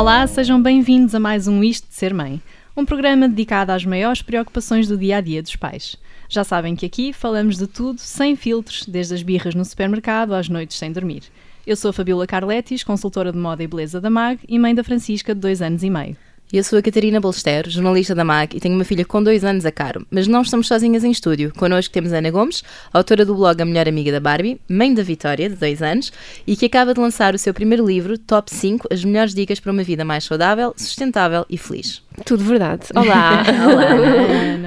Olá, 0.00 0.26
sejam 0.26 0.62
bem-vindos 0.62 1.14
a 1.14 1.20
mais 1.20 1.46
um 1.46 1.62
Isto 1.62 1.86
de 1.86 1.94
Ser 1.94 2.14
Mãe, 2.14 2.40
um 2.74 2.86
programa 2.86 3.28
dedicado 3.28 3.70
às 3.70 3.84
maiores 3.84 4.22
preocupações 4.22 4.88
do 4.88 4.96
dia 4.96 5.18
a 5.18 5.20
dia 5.20 5.42
dos 5.42 5.56
pais. 5.56 5.94
Já 6.26 6.42
sabem 6.42 6.74
que 6.74 6.86
aqui 6.86 7.12
falamos 7.12 7.58
de 7.58 7.66
tudo 7.66 8.00
sem 8.00 8.34
filtros, 8.34 8.86
desde 8.86 9.12
as 9.12 9.22
birras 9.22 9.54
no 9.54 9.62
supermercado 9.62 10.32
às 10.32 10.48
noites 10.48 10.78
sem 10.78 10.90
dormir. 10.90 11.24
Eu 11.66 11.76
sou 11.76 11.90
a 11.90 11.92
Fabiola 11.92 12.26
Carletis, 12.26 12.82
consultora 12.82 13.30
de 13.30 13.36
moda 13.36 13.62
e 13.62 13.66
beleza 13.66 14.00
da 14.00 14.08
MAG 14.08 14.40
e 14.48 14.58
mãe 14.58 14.74
da 14.74 14.82
Francisca 14.82 15.34
de 15.34 15.40
dois 15.42 15.60
anos 15.60 15.82
e 15.82 15.90
meio. 15.90 16.16
Eu 16.52 16.64
sou 16.64 16.80
a 16.80 16.82
Catarina 16.82 17.20
Bolster, 17.20 17.70
jornalista 17.70 18.12
da 18.12 18.24
MAG 18.24 18.56
e 18.56 18.60
tenho 18.60 18.74
uma 18.74 18.82
filha 18.82 19.04
com 19.04 19.22
dois 19.22 19.44
anos 19.44 19.64
a 19.64 19.70
caro, 19.70 20.04
mas 20.10 20.26
não 20.26 20.42
estamos 20.42 20.66
sozinhas 20.66 21.04
em 21.04 21.10
estúdio. 21.12 21.52
Connosco 21.56 21.94
temos 21.94 22.12
Ana 22.12 22.28
Gomes, 22.28 22.64
autora 22.92 23.24
do 23.24 23.36
blog 23.36 23.62
A 23.62 23.64
Melhor 23.64 23.86
Amiga 23.86 24.10
da 24.10 24.18
Barbie, 24.18 24.60
mãe 24.68 24.92
da 24.92 25.04
Vitória, 25.04 25.48
de 25.48 25.54
dois 25.54 25.80
anos, 25.80 26.12
e 26.44 26.56
que 26.56 26.66
acaba 26.66 26.92
de 26.92 26.98
lançar 26.98 27.36
o 27.36 27.38
seu 27.38 27.54
primeiro 27.54 27.86
livro, 27.86 28.18
Top 28.18 28.52
5 28.52 28.88
As 28.90 29.04
Melhores 29.04 29.32
Dicas 29.32 29.60
para 29.60 29.70
uma 29.70 29.84
Vida 29.84 30.04
Mais 30.04 30.24
Saudável, 30.24 30.74
Sustentável 30.76 31.46
e 31.48 31.56
Feliz. 31.56 32.02
Tudo 32.24 32.42
verdade. 32.42 32.86
Olá. 32.96 33.44
Olá. 33.70 34.59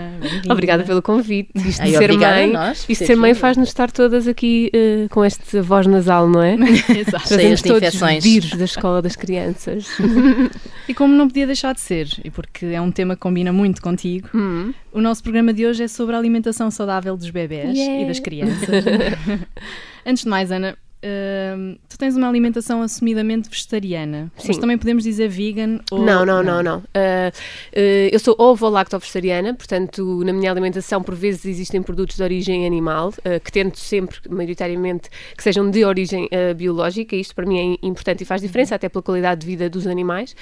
Obrigada 0.50 0.84
pelo 0.84 1.02
convite. 1.02 1.50
Isto 1.56 1.82
Ai, 1.82 1.92
de 1.92 1.98
ser 1.98 2.14
mãe, 2.18 2.52
nós 2.52 2.86
isto 2.88 3.06
ser 3.06 3.16
mãe 3.16 3.34
faz-nos 3.34 3.70
estar 3.70 3.92
todas 3.92 4.28
aqui 4.28 4.70
eh, 4.74 5.08
com 5.10 5.24
esta 5.24 5.62
voz 5.62 5.88
nasal, 5.88 6.28
não 6.30 6.42
é? 6.42 6.56
Exato. 6.98 7.28
Cheias 7.30 7.62
de 7.62 7.72
infecções. 7.72 8.24
vírus 8.24 8.52
da 8.52 8.66
escola 8.66 9.02
das 9.02 9.16
crianças. 9.16 9.88
E 10.86 10.94
como 10.94 11.14
não 11.16 11.30
podia 11.30 11.48
deixar 11.48 11.74
de 11.74 11.80
ser, 11.80 12.10
e 12.26 12.30
porque 12.30 12.66
é 12.66 12.82
um 12.82 12.92
tema 12.92 13.16
que 13.16 13.22
combina 13.22 13.54
muito 13.54 13.82
contigo, 13.82 14.28
Hum. 14.36 14.74
o 14.92 15.00
nosso 15.00 15.24
programa 15.24 15.54
de 15.54 15.66
hoje 15.66 15.84
é 15.84 15.88
sobre 15.88 16.14
a 16.14 16.20
alimentação 16.20 16.70
saudável 16.70 17.16
dos 17.16 17.30
bebés 17.30 17.78
Yeah. 17.78 18.02
e 18.04 18.06
das 18.08 18.20
crianças. 18.20 18.84
Antes 20.06 20.24
de 20.24 20.30
mais, 20.30 20.52
Ana, 20.52 20.78
hum, 21.04 21.76
tu 21.90 21.98
tens 21.98 22.16
uma 22.16 22.28
alimentação 22.28 22.82
assumidamente 22.82 23.50
vegetariana, 23.50 24.32
mas 24.36 24.56
Sim. 24.56 24.62
também 24.62 24.78
podemos 24.78 25.04
dizer 25.04 25.28
vegan 25.28 25.80
ou... 25.92 26.00
Não, 26.00 26.26
não, 26.26 26.42
não, 26.44 26.64
não. 26.64 26.84
Ah, 26.94 27.32
ah, 27.76 27.80
eu 28.12 28.20
sou 28.20 28.36
ovo-lacto-vegetariana, 28.38 29.54
portanto, 29.54 30.24
na 30.24 30.34
minha 30.34 30.52
alimentação, 30.52 31.02
por 31.02 31.16
vezes, 31.16 31.46
existem 31.46 31.82
produtos 31.82 32.16
de 32.16 32.24
origem 32.24 32.66
animal, 32.66 33.14
ah, 33.26 33.40
que 33.40 33.52
tento 33.52 33.80
sempre, 33.80 34.18
maioritariamente, 34.30 35.10
que 35.36 35.44
sejam 35.44 35.70
de 35.70 35.84
origem 35.86 36.30
biológica. 36.56 37.16
Isto 37.16 37.36
para 37.36 37.46
mim 37.46 37.78
é 37.84 37.86
importante 37.88 38.22
e 38.22 38.26
faz 38.26 38.42
diferença, 38.42 38.76
até 38.76 38.90
pela 38.90 39.02
qualidade 39.02 39.42
de 39.42 39.48
vida 39.48 39.70
dos 39.70 39.86
animais. 39.88 40.36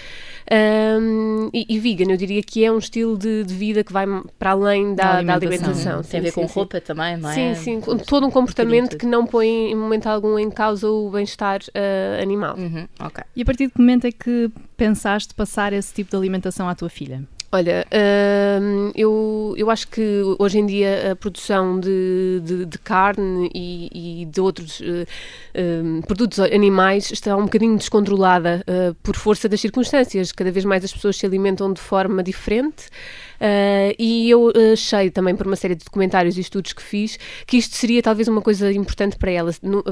E, 1.53 1.65
e 1.69 1.79
vegan, 1.79 2.11
eu 2.11 2.17
diria 2.17 2.41
que 2.43 2.63
é 2.63 2.71
um 2.71 2.77
estilo 2.77 3.17
de, 3.17 3.43
de 3.43 3.53
vida 3.53 3.83
que 3.83 3.91
vai 3.91 4.05
para 4.37 4.51
além 4.51 4.95
da, 4.95 5.03
Da 5.03 5.21
da 5.23 5.33
alimentação. 5.35 5.71
alimentação. 5.71 6.03
Tem 6.03 6.19
a 6.19 6.23
Sim, 6.23 6.29
ver 6.29 6.31
com 6.33 6.41
sim, 6.41 6.47
sim. 6.47 6.53
roupa 6.53 6.81
também, 6.81 7.17
não 7.17 7.29
é? 7.29 7.33
Sim, 7.33 7.55
sim, 7.55 7.81
com 7.81 7.97
todo 7.97 8.25
um 8.27 8.31
comportamento 8.31 8.97
que 8.97 9.05
não 9.05 9.25
põe 9.25 9.47
em 9.71 9.75
momento 9.75 10.07
algum 10.07 10.37
em 10.37 10.49
causa 10.51 10.87
o 10.89 11.09
bem-estar 11.09 11.61
ah, 11.73 12.21
animal. 12.21 12.55
Uhum, 12.57 12.87
ok. 12.99 13.23
E 13.35 13.41
a 13.41 13.45
partir 13.45 13.67
de 13.67 13.73
que 13.73 13.79
momento 13.79 14.05
é 14.05 14.11
que 14.11 14.51
pensaste 14.77 15.33
passar 15.33 15.73
esse 15.73 15.93
tipo 15.93 16.11
de 16.11 16.17
alimentação 16.17 16.67
à 16.67 16.75
tua 16.75 16.89
filha? 16.89 17.23
Olha, 17.53 17.85
hum, 18.61 18.91
eu, 18.95 19.53
eu 19.57 19.69
acho 19.69 19.85
que 19.89 20.21
hoje 20.39 20.57
em 20.57 20.65
dia 20.65 21.11
a 21.11 21.15
produção 21.17 21.77
de, 21.81 22.39
de, 22.45 22.65
de 22.65 22.79
carne 22.79 23.51
e, 23.53 24.21
e 24.21 24.25
de 24.25 24.39
outros 24.39 24.81
eh, 24.81 25.05
hum, 25.83 26.01
produtos 26.01 26.39
animais 26.39 27.11
está 27.11 27.35
um 27.35 27.43
bocadinho 27.43 27.75
descontrolada 27.75 28.63
eh, 28.65 28.93
por 29.03 29.17
força 29.17 29.49
das 29.49 29.59
circunstâncias. 29.59 30.31
Cada 30.31 30.49
vez 30.49 30.63
mais 30.63 30.85
as 30.85 30.93
pessoas 30.93 31.17
se 31.17 31.25
alimentam 31.25 31.73
de 31.73 31.81
forma 31.81 32.23
diferente. 32.23 32.85
Eh, 33.41 33.95
e 33.97 34.29
eu 34.29 34.53
achei 34.73 35.09
também 35.09 35.35
por 35.35 35.47
uma 35.47 35.55
série 35.55 35.73
de 35.75 35.83
documentários 35.83 36.37
e 36.37 36.41
estudos 36.41 36.71
que 36.73 36.81
fiz 36.83 37.17
que 37.47 37.57
isto 37.57 37.75
seria 37.75 38.01
talvez 38.03 38.27
uma 38.27 38.41
coisa 38.41 38.71
importante 38.71 39.17
para 39.17 39.31
ela, 39.31 39.51
no- 39.63 39.83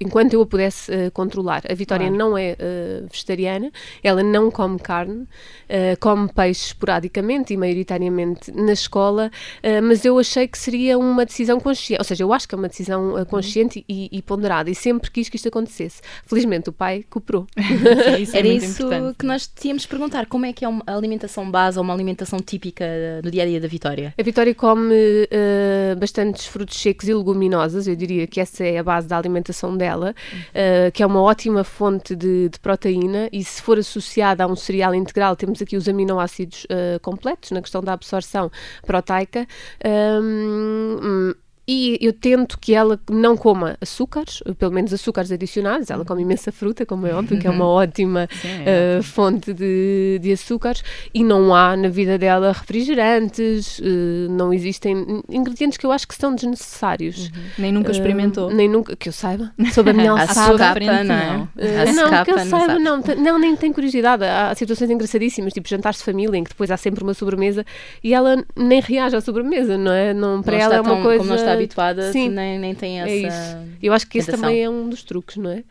enquanto 0.00 0.34
eu 0.34 0.42
a 0.42 0.46
pudesse 0.46 0.92
eh, 0.92 1.10
controlar. 1.10 1.62
A 1.70 1.74
Vitória 1.74 2.06
Claro. 2.08 2.18
não 2.18 2.36
é 2.36 2.54
eh, 2.58 3.02
vegetariana, 3.10 3.72
ela 4.02 4.22
não 4.22 4.50
come 4.50 4.78
carne, 4.78 5.26
eh, 5.68 5.96
come 5.96 6.28
peixe 6.28 6.66
esporadicamente 6.66 7.54
e 7.54 7.56
maioritariamente 7.56 8.52
na 8.52 8.72
escola, 8.72 9.30
eh, 9.62 9.80
mas 9.80 10.04
eu 10.04 10.18
achei 10.18 10.46
que 10.46 10.58
seria 10.58 10.98
uma 10.98 11.24
decisão 11.24 11.58
consciente, 11.58 12.00
ou 12.00 12.04
seja, 12.04 12.22
eu 12.24 12.32
acho 12.32 12.46
que 12.46 12.54
é 12.54 12.58
uma 12.58 12.68
decisão 12.68 12.98
Uhum. 13.12 13.18
eh, 13.18 13.24
consciente 13.24 13.84
e, 13.88 14.08
e 14.12 14.20
ponderada, 14.22 14.68
e 14.70 14.74
sempre 14.74 15.10
quis 15.10 15.28
que 15.28 15.36
isto 15.36 15.48
acontecesse. 15.48 16.00
Felizmente 16.26 16.68
o 16.68 16.72
pai 16.72 17.04
cooperou. 17.08 17.46
Sim, 17.56 18.22
isso 18.22 18.36
é 18.36 18.38
Era 18.40 18.48
isso 18.48 18.82
importante. 18.82 19.16
que 19.18 19.24
nós 19.26 19.46
tínhamos 19.46 19.82
de 19.82 19.88
perguntar. 19.88 20.26
Como 20.26 20.44
é 20.44 20.52
que 20.52 20.64
é 20.64 20.68
uma 20.68 20.82
alimentação 20.86 21.50
base 21.50 21.78
ou 21.78 21.84
uma 21.84 21.94
alimentação 21.94 22.38
típica 22.40 22.84
eh, 22.84 22.97
no 23.22 23.30
dia 23.30 23.42
a 23.42 23.46
dia 23.46 23.60
da 23.60 23.68
Vitória? 23.68 24.14
A 24.18 24.22
Vitória 24.22 24.54
come 24.54 25.28
eh, 25.30 25.94
bastantes 25.98 26.46
frutos 26.46 26.80
secos 26.80 27.08
e 27.08 27.14
leguminosas, 27.14 27.86
eu 27.86 27.96
diria 27.96 28.26
que 28.26 28.40
essa 28.40 28.64
é 28.64 28.78
a 28.78 28.82
base 28.82 29.06
da 29.06 29.16
alimentação 29.16 29.76
dela, 29.76 30.14
eh, 30.54 30.90
que 30.92 31.02
é 31.02 31.06
uma 31.06 31.22
ótima 31.22 31.64
fonte 31.64 32.14
de, 32.14 32.48
de 32.48 32.58
proteína 32.60 33.28
e 33.32 33.42
se 33.42 33.62
for 33.62 33.78
associada 33.78 34.44
a 34.44 34.46
um 34.46 34.56
cereal 34.56 34.94
integral, 34.94 35.36
temos 35.36 35.60
aqui 35.62 35.76
os 35.76 35.88
aminoácidos 35.88 36.66
eh, 36.68 36.98
completos 37.00 37.50
na 37.50 37.60
questão 37.60 37.82
da 37.82 37.92
absorção 37.92 38.50
proteica. 38.86 39.46
Hum, 39.84 41.34
e 41.70 41.98
eu 42.00 42.14
tento 42.14 42.58
que 42.58 42.74
ela 42.74 42.98
não 43.10 43.36
coma 43.36 43.76
açúcares, 43.78 44.42
pelo 44.58 44.72
menos 44.72 44.90
açúcares 44.92 45.30
adicionados. 45.30 45.90
Ela 45.90 46.02
come 46.02 46.22
imensa 46.22 46.50
fruta, 46.50 46.86
como 46.86 47.06
é 47.06 47.12
óbvio, 47.14 47.38
que 47.38 47.46
é 47.46 47.50
uma 47.50 47.66
ótima 47.66 48.26
Sim, 48.40 48.48
é 48.64 48.96
eh, 48.98 49.02
fonte 49.02 49.52
de, 49.52 50.18
de 50.22 50.32
açúcares. 50.32 50.82
E 51.12 51.22
não 51.22 51.54
há 51.54 51.76
na 51.76 51.88
vida 51.88 52.16
dela 52.16 52.52
refrigerantes, 52.52 53.80
eh, 53.82 54.28
não 54.30 54.52
existem 54.52 55.22
ingredientes 55.28 55.76
que 55.76 55.84
eu 55.84 55.92
acho 55.92 56.08
que 56.08 56.14
são 56.14 56.34
desnecessários. 56.34 57.30
Nem 57.58 57.70
nunca 57.70 57.90
experimentou. 57.90 58.50
Eh, 58.50 58.54
nem 58.54 58.68
nunca, 58.68 58.96
que 58.96 59.08
eu 59.08 59.12
saiba, 59.12 59.52
sobre 59.72 59.90
a 59.90 59.94
minha 59.94 60.12
alçada. 60.18 60.56
capa, 60.58 60.80
não 60.80 60.94
é? 60.94 61.04
não. 61.04 61.48
Eh, 61.58 61.92
não, 61.92 62.24
que 62.24 62.30
eu 62.30 62.36
não 62.36 62.46
saiba, 62.46 62.78
não, 62.78 63.02
não, 63.18 63.38
nem 63.38 63.54
tenho 63.56 63.74
curiosidade. 63.74 64.24
Há 64.24 64.54
situações 64.54 64.90
engraçadíssimas, 64.90 65.52
tipo 65.52 65.68
jantares 65.68 65.98
de 65.98 66.04
família, 66.04 66.38
em 66.38 66.44
que 66.44 66.50
depois 66.50 66.70
há 66.70 66.76
sempre 66.76 67.02
uma 67.04 67.12
sobremesa 67.14 67.64
e 68.02 68.14
ela 68.14 68.42
nem 68.56 68.80
reage 68.80 69.14
à 69.16 69.20
sobremesa, 69.20 69.76
não 69.76 69.92
é? 69.92 70.14
Não, 70.14 70.42
para 70.42 70.56
não 70.56 70.62
ela 70.64 70.76
está 70.76 70.76
é 70.76 70.80
uma 70.80 70.94
tão- 70.94 71.02
coisa. 71.02 71.57
Habituada, 71.58 72.12
Sim, 72.12 72.28
nem, 72.30 72.58
nem 72.58 72.74
tem 72.74 73.00
essa. 73.00 73.10
é 73.10 73.16
isso. 73.16 73.78
Eu 73.82 73.92
acho 73.92 74.06
que 74.06 74.18
esse 74.18 74.26
tentação. 74.26 74.48
também 74.48 74.64
é 74.64 74.70
um 74.70 74.88
dos 74.88 75.02
truques, 75.02 75.36
não 75.36 75.50
é? 75.50 75.64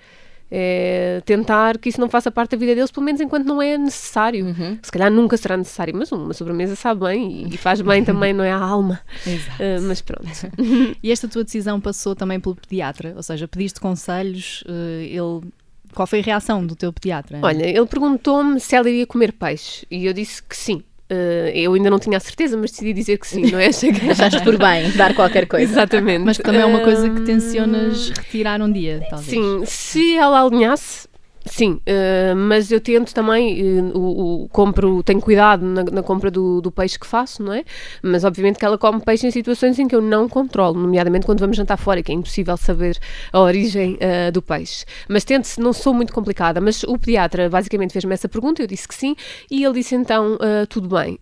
É 0.50 1.22
tentar 1.26 1.78
que 1.78 1.90
isso 1.90 2.00
não 2.00 2.08
faça 2.10 2.32
parte 2.32 2.52
da 2.52 2.58
vida 2.58 2.74
deles, 2.74 2.90
pelo 2.90 3.06
menos 3.06 3.20
enquanto 3.20 3.46
não 3.46 3.62
é 3.62 3.78
necessário. 3.78 4.46
Uhum. 4.46 4.80
Se 4.82 4.90
calhar 4.90 5.12
nunca 5.12 5.36
será 5.36 5.58
necessário, 5.58 5.94
mas 5.94 6.10
uma 6.10 6.34
sobremesa 6.34 6.74
sabe 6.74 7.02
bem 7.02 7.50
e, 7.52 7.58
faz 7.58 7.82
bem 7.82 8.02
também, 8.04 8.32
não 8.32 8.44
é? 8.44 8.52
A 8.52 8.58
alma. 8.60 9.00
Eh, 9.60 9.80
mas 9.82 10.02
pronto. 10.02 10.30
E 11.04 11.12
esta 11.12 11.28
tua 11.28 11.44
decisão 11.44 11.82
passou 11.82 12.16
também 12.16 12.40
pelo 12.40 12.56
pediatra? 12.56 13.14
Ou 13.16 13.24
seja, 13.24 13.48
pediste 13.48 13.80
conselhos, 13.80 14.64
eh, 14.68 15.08
ele... 15.10 15.52
Qual 15.94 16.08
foi 16.08 16.20
a 16.20 16.24
reação 16.24 16.66
do 16.66 16.76
teu 16.76 16.94
pediatra? 16.94 17.40
Olha, 17.42 17.66
ele 17.66 17.86
perguntou-me 17.86 18.60
se 18.60 18.76
ela 18.76 18.90
iria 18.90 19.06
comer 19.06 19.34
peixe 19.34 19.86
e 19.90 20.06
eu 20.06 20.14
disse 20.14 20.42
que 20.44 20.56
sim. 20.56 20.84
Eh, 21.10 21.52
eu 21.56 21.74
ainda 21.74 21.90
não 21.90 22.00
tinha 22.00 22.18
a 22.18 22.20
certeza, 22.20 22.58
mas 22.58 22.72
decidi 22.72 22.92
dizer 22.94 23.18
que 23.18 23.26
sim, 23.28 23.50
não 23.52 23.60
é? 23.60 23.68
Achei 23.72 23.92
que- 23.94 24.10
Achaste 24.10 24.42
por 24.44 24.58
bem 24.58 24.92
dar 24.92 25.14
qualquer 25.16 25.46
coisa. 25.48 25.72
Exatamente. 25.72 26.26
Mas 26.26 26.38
que 26.38 26.44
também 26.44 26.62
é 26.62 26.66
uma 26.66 26.82
coisa 26.82 27.10
que 27.10 27.22
tencionas 27.22 28.10
retirar 28.10 28.62
um 28.62 28.72
dia, 28.72 29.02
talvez. 29.10 29.30
Sim, 29.30 29.64
se 29.66 30.16
ela 30.18 30.42
alinhasse, 30.44 31.08
sim, 31.48 31.80
eh, 31.86 32.34
mas 32.36 32.72
eu 32.72 32.80
tento 32.80 33.14
também, 33.14 33.60
eh, 33.80 33.82
o, 33.94 34.44
o- 34.46 34.50
compro, 34.50 35.02
tenho 35.04 35.20
cuidado 35.22 35.66
na, 35.66 35.84
na 35.84 36.04
compra 36.04 36.30
do, 36.32 36.62
do 36.62 36.72
peixe 36.72 37.00
que 37.00 37.06
faço, 37.08 37.42
não 37.44 37.54
é? 37.54 37.64
Mas 38.02 38.24
obviamente 38.24 38.58
que 38.60 38.66
ela 38.66 38.78
come 38.78 39.00
peixe 39.02 39.26
em 39.28 39.32
situações 39.32 39.78
em 39.80 39.88
que 39.88 39.96
eu 39.96 40.02
não 40.02 40.28
controlo, 40.30 40.80
nomeadamente 40.80 41.26
quando 41.26 41.40
vamos 41.40 41.58
jantar 41.58 41.78
fora, 41.78 42.02
que 42.04 42.12
é 42.12 42.16
impossível 42.16 42.56
saber 42.58 42.98
a 43.34 43.40
origem 43.40 43.98
eh, 44.00 44.32
do 44.32 44.42
peixe. 44.42 44.86
Mas 45.08 45.24
tento, 45.24 45.48
não 45.60 45.74
sou 45.74 45.94
muito 45.94 46.14
complicada, 46.14 46.60
mas 46.62 46.84
o 46.84 46.98
pediatra 46.98 47.50
basicamente 47.50 47.92
fez-me 47.94 48.14
essa 48.14 48.28
pergunta, 48.30 48.62
eu 48.62 48.68
disse 48.68 48.88
que 48.88 48.96
sim, 48.96 49.16
e 49.50 49.64
ele 49.64 49.74
disse 49.76 49.96
então, 49.96 50.38
tudo 50.70 50.88
bem. 50.96 51.18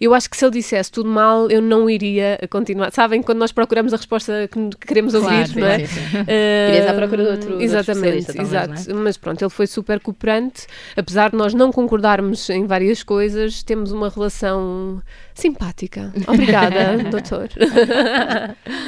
Eu 0.00 0.14
acho 0.14 0.28
que 0.30 0.36
se 0.36 0.44
ele 0.44 0.52
dissesse 0.52 0.90
tudo 0.90 1.08
mal, 1.08 1.50
eu 1.50 1.60
não 1.62 1.88
iria 1.88 2.38
continuar. 2.50 2.90
Sabem, 2.92 3.22
quando 3.22 3.38
nós 3.38 3.52
procuramos 3.52 3.92
a 3.92 3.96
resposta 3.96 4.48
que 4.50 4.60
que 4.80 4.86
queremos 4.86 5.14
Claro, 5.14 5.26
ouvir, 5.34 5.48
sim, 5.48 5.60
não 5.60 5.66
é? 5.66 5.78
Sim, 5.80 5.86
sim. 5.86 6.00
Uh, 6.00 6.68
Irias 6.70 6.86
à 6.86 6.94
procura 6.94 7.22
de 7.24 7.28
outro- 7.30 7.46
de 7.46 7.50
outro 7.52 7.64
Exatamente, 7.64 8.26
talvez, 8.26 8.40
exato. 8.48 8.90
é? 8.90 8.94
Mas 8.94 9.16
pronto, 9.16 9.29
ele 9.38 9.50
foi 9.50 9.66
super 9.66 10.00
cooperante. 10.00 10.66
Apesar 10.96 11.30
de 11.30 11.36
nós 11.36 11.54
não 11.54 11.70
concordarmos 11.70 12.48
em 12.50 12.66
várias 12.66 13.02
coisas, 13.02 13.62
temos 13.62 13.92
uma 13.92 14.08
relação 14.08 15.02
simpática. 15.34 16.12
Obrigada, 16.26 16.98
doutor. 17.10 17.48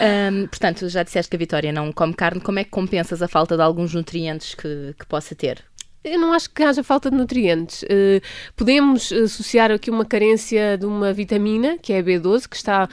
Ahm, 0.01 0.47
portanto, 0.47 0.89
já 0.89 1.03
disseste 1.03 1.31
que 1.31 1.37
a 1.37 1.39
Vitória 1.39 1.73
não 1.73 1.93
come 1.93 2.15
carne. 2.15 2.41
Como 2.41 2.59
é 2.59 2.65
que 2.65 2.71
compensas 2.71 3.23
a 3.23 3.29
falta 3.29 3.57
de 3.57 3.63
alguns 3.63 3.95
nutrientes 3.95 4.55
que, 4.55 4.95
que 4.99 5.07
possa 5.07 5.35
ter? 5.35 5.65
Eu 6.05 6.19
não 6.19 6.33
acho 6.33 6.51
que 6.51 6.65
haja 6.65 6.83
falta 6.83 7.09
de 7.09 7.17
nutrientes. 7.17 7.85
Uh, 7.85 8.21
podemos 8.57 9.13
associar 9.13 9.71
aqui 9.71 9.89
uma 9.89 10.05
carência 10.05 10.77
de 10.77 10.85
uma 10.85 11.13
vitamina, 11.13 11.79
que 11.79 11.93
é 11.93 12.01
a 12.01 12.03
B12, 12.03 12.49
que 12.49 12.57
está 12.57 12.89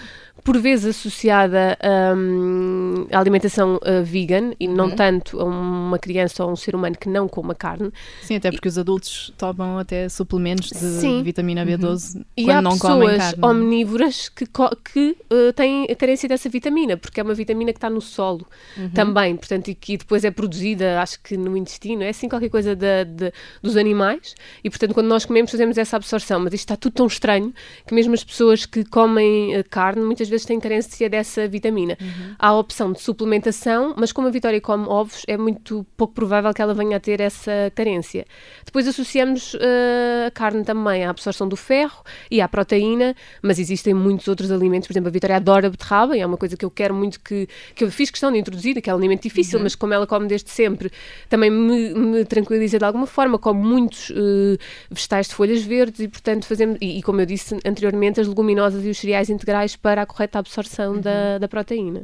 por 0.50 0.58
vezes 0.58 0.98
associada 0.98 1.78
hum, 2.18 3.06
à 3.12 3.20
alimentação 3.20 3.76
uh, 3.76 4.04
vegan 4.04 4.52
e 4.60 4.68
não 4.68 4.86
Uhum. 4.90 4.96
tanto 4.96 5.40
a 5.40 5.44
uma 5.44 6.00
criança 6.00 6.44
ou 6.44 6.50
a 6.50 6.54
um 6.54 6.56
ser 6.56 6.74
humano 6.76 6.96
que 7.00 7.08
não 7.08 7.28
coma 7.28 7.54
carne. 7.54 7.92
Sim, 8.24 8.36
até 8.38 8.50
porque 8.50 8.68
os 8.68 8.76
adultos 8.78 9.32
tomam 9.38 9.78
até 9.78 10.10
suplementos 10.10 10.70
de 10.72 10.80
Sim. 11.02 11.22
vitamina 11.22 11.64
B12 11.64 12.26
E 12.36 12.46
quando 12.46 12.58
há 12.58 12.62
não 12.64 12.80
comem 12.80 13.10
pessoas 13.10 13.34
carne. 13.36 13.44
é? 13.44 13.46
omnívoras 13.46 14.30
que, 14.30 14.46
que 14.92 15.16
uh, 15.32 15.54
têm 15.54 15.86
a 15.88 15.96
carência 15.96 16.28
dessa 16.28 16.50
vitamina, 16.50 16.98
porque 16.98 17.20
é 17.20 17.24
uma 17.24 17.36
vitamina 17.36 17.72
que 17.72 17.78
está 17.78 17.90
no 17.90 18.02
solo 18.02 18.44
Uhum. 18.76 18.90
também, 18.90 19.36
portanto, 19.36 19.68
e 19.68 19.76
que 19.76 19.98
depois 19.98 20.24
é 20.24 20.32
produzida, 20.32 21.00
acho 21.00 21.22
que 21.22 21.38
no 21.38 21.56
intestino, 21.56 22.02
é 22.02 22.10
assim 22.10 22.28
qualquer 22.28 22.50
coisa 22.50 22.76
da- 22.76 23.04
de- 23.04 23.32
dos 23.62 23.78
animais, 23.78 24.34
e 24.64 24.70
portanto, 24.70 24.96
quando 24.96 25.08
nós 25.08 25.26
comemos, 25.26 25.52
fazemos 25.52 25.78
essa 25.78 25.96
absorção. 25.96 26.40
Mas 26.40 26.54
isto 26.54 26.64
está 26.64 26.76
tudo 26.76 26.94
tão 26.94 27.06
estranho 27.06 27.54
que 27.86 27.94
mesmo 27.94 28.16
as 28.16 28.24
pessoas 28.24 28.66
que 28.66 28.84
comem 28.84 29.56
uh, 29.60 29.64
carne 29.70 30.04
muitas 30.04 30.28
vezes 30.28 30.39
têm 30.46 30.60
carência 30.60 31.10
dessa 31.10 31.48
vitamina. 31.48 31.98
Uhum. 32.00 32.36
Há 32.38 32.48
a 32.48 32.58
opção 32.58 32.92
de 32.92 33.02
suplementação, 33.02 33.94
mas 33.98 34.12
como 34.12 34.28
a 34.28 34.32
Vitória 34.32 34.60
come 34.62 34.86
ovos, 34.88 35.24
é 35.28 35.38
muito 35.38 35.86
pouco 35.98 36.14
provável 36.14 36.54
que 36.54 36.62
ela 36.62 36.74
venha 36.74 36.98
a 36.98 37.00
ter 37.00 37.20
essa 37.20 37.72
carência. 37.76 38.26
Depois 38.66 38.88
associamos 38.88 39.54
uh, 39.56 40.28
a 40.28 40.32
carne 40.32 40.64
também 40.64 41.06
à 41.06 41.10
absorção 41.10 41.48
do 41.48 41.56
ferro 41.56 42.04
e 42.30 42.42
à 42.42 42.48
proteína, 42.48 43.16
mas 43.42 43.60
existem 43.60 43.94
muitos 43.94 44.28
outros 44.28 44.52
alimentos. 44.52 44.88
Por 44.88 44.94
exemplo, 44.94 45.10
a 45.10 45.12
Vitória 45.12 45.36
adora 45.36 45.70
beterraba 45.70 46.16
e 46.16 46.22
é 46.22 46.26
uma 46.26 46.38
coisa 46.38 46.56
que 46.56 46.66
eu 46.66 46.72
quero 46.72 46.94
muito 46.94 47.20
que, 47.20 47.48
que 47.76 47.84
eu 47.84 47.92
fiz 47.92 48.10
questão 48.10 48.32
de 48.32 48.38
introduzir, 48.38 48.82
que 48.82 48.90
é 48.90 48.94
um 48.94 48.98
alimento 48.98 49.24
difícil, 49.24 49.60
mas 49.60 49.76
como 49.76 49.94
ela 49.94 50.08
come 50.08 50.28
desde 50.28 50.50
sempre, 50.50 50.92
também 51.28 51.50
me, 51.50 51.94
me 51.94 52.26
tranquiliza 52.26 52.78
de 52.78 52.86
alguma 52.86 53.08
forma. 53.08 53.38
Como 53.38 53.64
muitos 53.64 54.10
uh, 54.10 54.58
vegetais 54.90 55.28
de 55.28 55.36
folhas 55.36 55.64
verdes 55.64 56.00
e, 56.00 56.08
portanto, 56.08 56.46
fazemos, 56.46 56.78
e, 56.82 57.00
e 57.00 57.02
como 57.02 57.22
eu 57.22 57.26
disse 57.26 57.58
anteriormente, 57.66 58.20
as 58.20 58.28
leguminosas 58.28 58.86
e 58.86 58.90
os 58.90 58.98
cereais 58.98 59.30
integrais 59.30 59.76
para 59.76 60.02
a 60.02 60.06
correta 60.20 60.40
absorção 60.40 61.00
da, 61.00 61.38
da 61.38 61.48
proteína. 61.48 62.04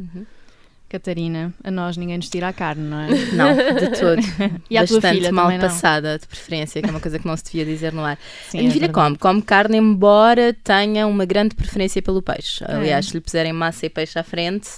Catarina, 0.88 1.54
a 1.64 1.70
nós 1.70 1.98
ninguém 1.98 2.16
nos 2.16 2.30
tira 2.30 2.48
a 2.48 2.54
carne, 2.54 2.84
não 2.84 3.00
é? 3.02 3.08
Não, 3.34 3.54
de 3.76 4.00
todo. 4.00 4.22
E 4.70 4.80
Bastante 4.80 5.10
filha 5.10 5.32
mal 5.32 5.50
não? 5.50 5.60
passada, 5.60 6.18
de 6.18 6.26
preferência, 6.26 6.82
que 6.82 6.88
é 6.88 6.92
uma 6.92 7.00
coisa 7.02 7.20
que 7.20 7.28
não 7.28 7.36
se 7.36 7.44
devia 7.44 7.66
dizer 7.66 7.92
no 7.92 8.06
ar. 8.06 8.18
Sim, 8.50 8.60
a 8.60 8.62
minha 8.62 8.70
é 8.70 8.74
filha 8.74 8.88
verdade. 8.88 9.18
come, 9.18 9.18
come 9.18 9.42
carne, 9.42 9.78
embora 9.78 10.54
tenha 10.64 11.06
uma 11.08 11.26
grande 11.26 11.56
preferência 11.56 12.02
pelo 12.02 12.22
peixe. 12.22 12.64
É. 12.64 12.76
Aliás, 12.76 13.08
se 13.08 13.14
lhe 13.14 13.20
puserem 13.20 13.52
massa 13.52 13.88
e 13.88 13.90
peixe 13.90 14.18
à 14.18 14.24
frente, 14.24 14.70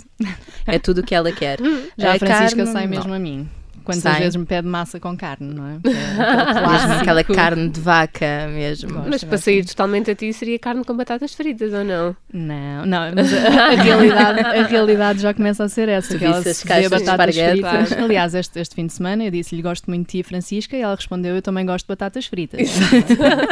é 0.66 0.80
tudo 0.80 1.02
o 1.02 1.04
que 1.04 1.14
ela 1.14 1.32
quer. 1.32 1.60
Já 1.98 2.16
a 2.16 2.20
Francisca 2.20 2.56
carne, 2.56 2.72
sai 2.72 2.84
não. 2.88 2.90
mesmo 2.90 3.14
a 3.14 3.20
mim. 3.20 3.48
Quantas 3.88 4.04
Sai. 4.04 4.20
vezes 4.20 4.36
me 4.36 4.46
pede 4.46 4.68
massa 4.68 5.00
com 5.00 5.16
carne, 5.16 5.54
não 5.54 5.66
é? 5.66 5.78
É 6.98 7.00
aquela 7.00 7.24
carne 7.24 7.70
de 7.70 7.80
vaca 7.80 8.48
mesmo. 8.50 8.92
Gosto. 8.94 9.10
Mas 9.10 9.24
para 9.24 9.38
sair 9.38 9.64
totalmente 9.66 10.12
a 10.12 10.16
ti 10.16 10.34
seria 10.34 10.60
carne 10.60 10.84
com 10.84 10.94
batatas 10.96 11.34
fritas 11.34 11.72
ou 11.74 11.86
não? 11.86 12.16
Não, 12.34 12.86
não, 12.86 13.12
mas 13.16 13.34
a, 13.34 13.66
a 13.68 13.70
realidade, 13.82 14.40
a 14.42 14.64
realidade 14.68 15.20
já 15.22 15.34
começa 15.34 15.64
a 15.64 15.70
ser 15.70 15.88
essa. 15.88 16.10
Tu 16.14 16.20
que 16.20 16.26
ela 16.26 16.42
se 16.44 16.64
vê 16.64 16.68
caixas 16.70 16.92
de 17.00 17.06
batatas 17.06 17.36
fritas. 17.38 17.92
Aliás, 17.94 18.36
este, 18.36 18.60
este 18.60 18.76
fim 18.76 18.88
de 18.88 18.94
semana 18.94 19.24
eu 19.24 19.32
disse-lhe 19.32 19.62
gosto 19.62 19.88
muito 19.88 20.02
de 20.08 20.18
ti, 20.18 20.24
Francisca, 20.24 20.76
e 20.76 20.82
ela 20.82 20.96
respondeu 20.96 21.34
eu 21.36 21.42
também 21.42 21.66
gosto 21.66 21.86
de 21.86 21.90
batatas 21.90 22.26
fritas. 22.26 22.70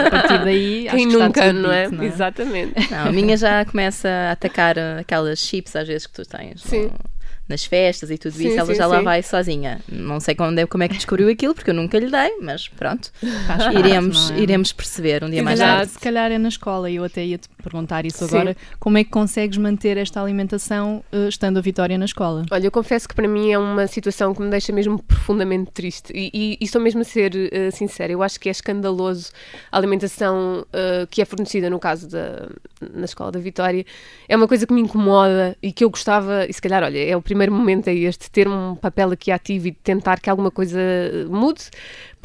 a 0.05 0.09
partir 0.11 0.43
daí, 0.43 0.87
acho 0.89 0.97
Quem 0.97 1.07
que 1.07 1.13
está 1.13 1.25
nunca, 1.27 1.47
tudo 1.47 1.61
não 1.61 1.71
é? 1.71 1.89
dito, 1.89 2.03
Exatamente. 2.03 2.91
Não, 2.91 3.07
a 3.07 3.11
minha 3.13 3.37
já 3.37 3.63
começa 3.63 4.09
a 4.09 4.31
atacar 4.33 4.75
uh, 4.77 4.99
aquelas 4.99 5.39
chips 5.39 5.75
às 5.77 5.87
vezes 5.87 6.05
que 6.07 6.13
tu 6.13 6.25
tens. 6.25 6.61
Sim. 6.61 6.83
no- 6.83 7.14
Nas 7.47 7.63
festas 7.63 8.09
e 8.09 8.17
tudo 8.17 8.33
Sim, 8.33 8.47
isso, 8.47 8.59
ela 8.59 8.65
sim, 8.71 8.75
já 8.75 8.87
lá 8.87 8.97
sim. 8.97 9.03
vai 9.03 9.21
sozinha. 9.21 9.79
Não 9.87 10.19
sei 10.19 10.33
como, 10.33 10.59
é- 10.59 10.65
como 10.65 10.83
é 10.83 10.87
que 10.87 10.95
descobriu 10.95 11.29
aquilo, 11.29 11.53
porque 11.53 11.69
eu 11.69 11.75
nunca 11.75 11.99
lhe 11.99 12.09
dei, 12.09 12.37
mas 12.41 12.67
pronto. 12.67 13.11
Faz 13.45 13.71
Iremos, 13.75 14.31
é? 14.31 14.39
iremos 14.39 14.71
perceber 14.73 15.23
um 15.23 15.29
dia 15.29 15.39
Se 15.39 15.43
mais 15.43 15.59
calhar, 15.59 15.77
tarde. 15.77 15.91
se 15.91 15.99
calhar 15.99 16.31
é 16.31 16.37
na 16.39 16.49
escola 16.49 16.89
e 16.89 16.95
eu 16.95 17.03
até 17.03 17.23
ia 17.23 17.37
te 17.37 17.47
perguntar 17.61 18.03
isso 18.03 18.27
Sim. 18.27 18.35
agora. 18.35 18.57
Como 18.79 18.97
é 18.97 19.03
que 19.03 19.11
consegues 19.11 19.57
manter 19.59 19.95
esta 19.97 20.19
alimentação 20.21 21.03
eh, 21.11 21.27
estando 21.27 21.57
a 21.57 21.61
Vitória 21.61 21.97
na 21.99 22.05
escola? 22.05 22.45
Olha, 22.49 22.65
eu 22.65 22.71
confesso 22.71 23.07
que 23.07 23.13
para 23.13 23.27
mim 23.27 23.51
é 23.51 23.59
uma 23.59 23.85
situação 23.85 24.33
que 24.33 24.41
me 24.41 24.49
deixa 24.49 24.73
mesmo 24.73 24.97
profundamente 25.03 25.69
triste. 25.71 26.11
E, 26.15 26.31
e, 26.33 26.57
e 26.59 26.63
estou 26.65 26.81
mesmo 26.81 27.01
a 27.01 27.03
ser 27.03 27.31
eh, 27.53 27.69
sincera. 27.69 28.11
Eu 28.11 28.23
acho 28.23 28.39
que 28.39 28.49
é 28.49 28.51
escandaloso 28.51 29.31
a 29.71 29.77
alimentação 29.77 30.65
eh, 30.73 31.07
que 31.11 31.21
é 31.21 31.25
fornecida, 31.25 31.69
no 31.69 31.77
caso 31.79 32.09
da 32.09 32.49
na 32.93 33.05
escola 33.05 33.31
da 33.31 33.39
Vitória. 33.39 33.85
É 34.27 34.35
uma 34.35 34.47
coisa 34.47 34.65
que 34.65 34.73
me 34.73 34.81
incomoda 34.81 35.57
e 35.61 35.71
que 35.71 35.83
eu 35.83 35.89
gostava, 35.89 36.45
e 36.47 36.53
se 36.53 36.61
calhar, 36.61 36.83
olha, 36.83 37.03
é 37.03 37.15
o 37.15 37.21
primeiro 37.21 37.51
momento 37.51 37.87
é 37.87 37.93
este, 37.93 38.29
ter 38.29 38.47
um 38.47 38.75
papel 38.75 39.11
aqui 39.11 39.31
ativo 39.31 39.67
e 39.67 39.71
tentar 39.71 40.19
que 40.19 40.29
alguma 40.29 40.51
coisa 40.51 40.79
mude. 41.29 41.69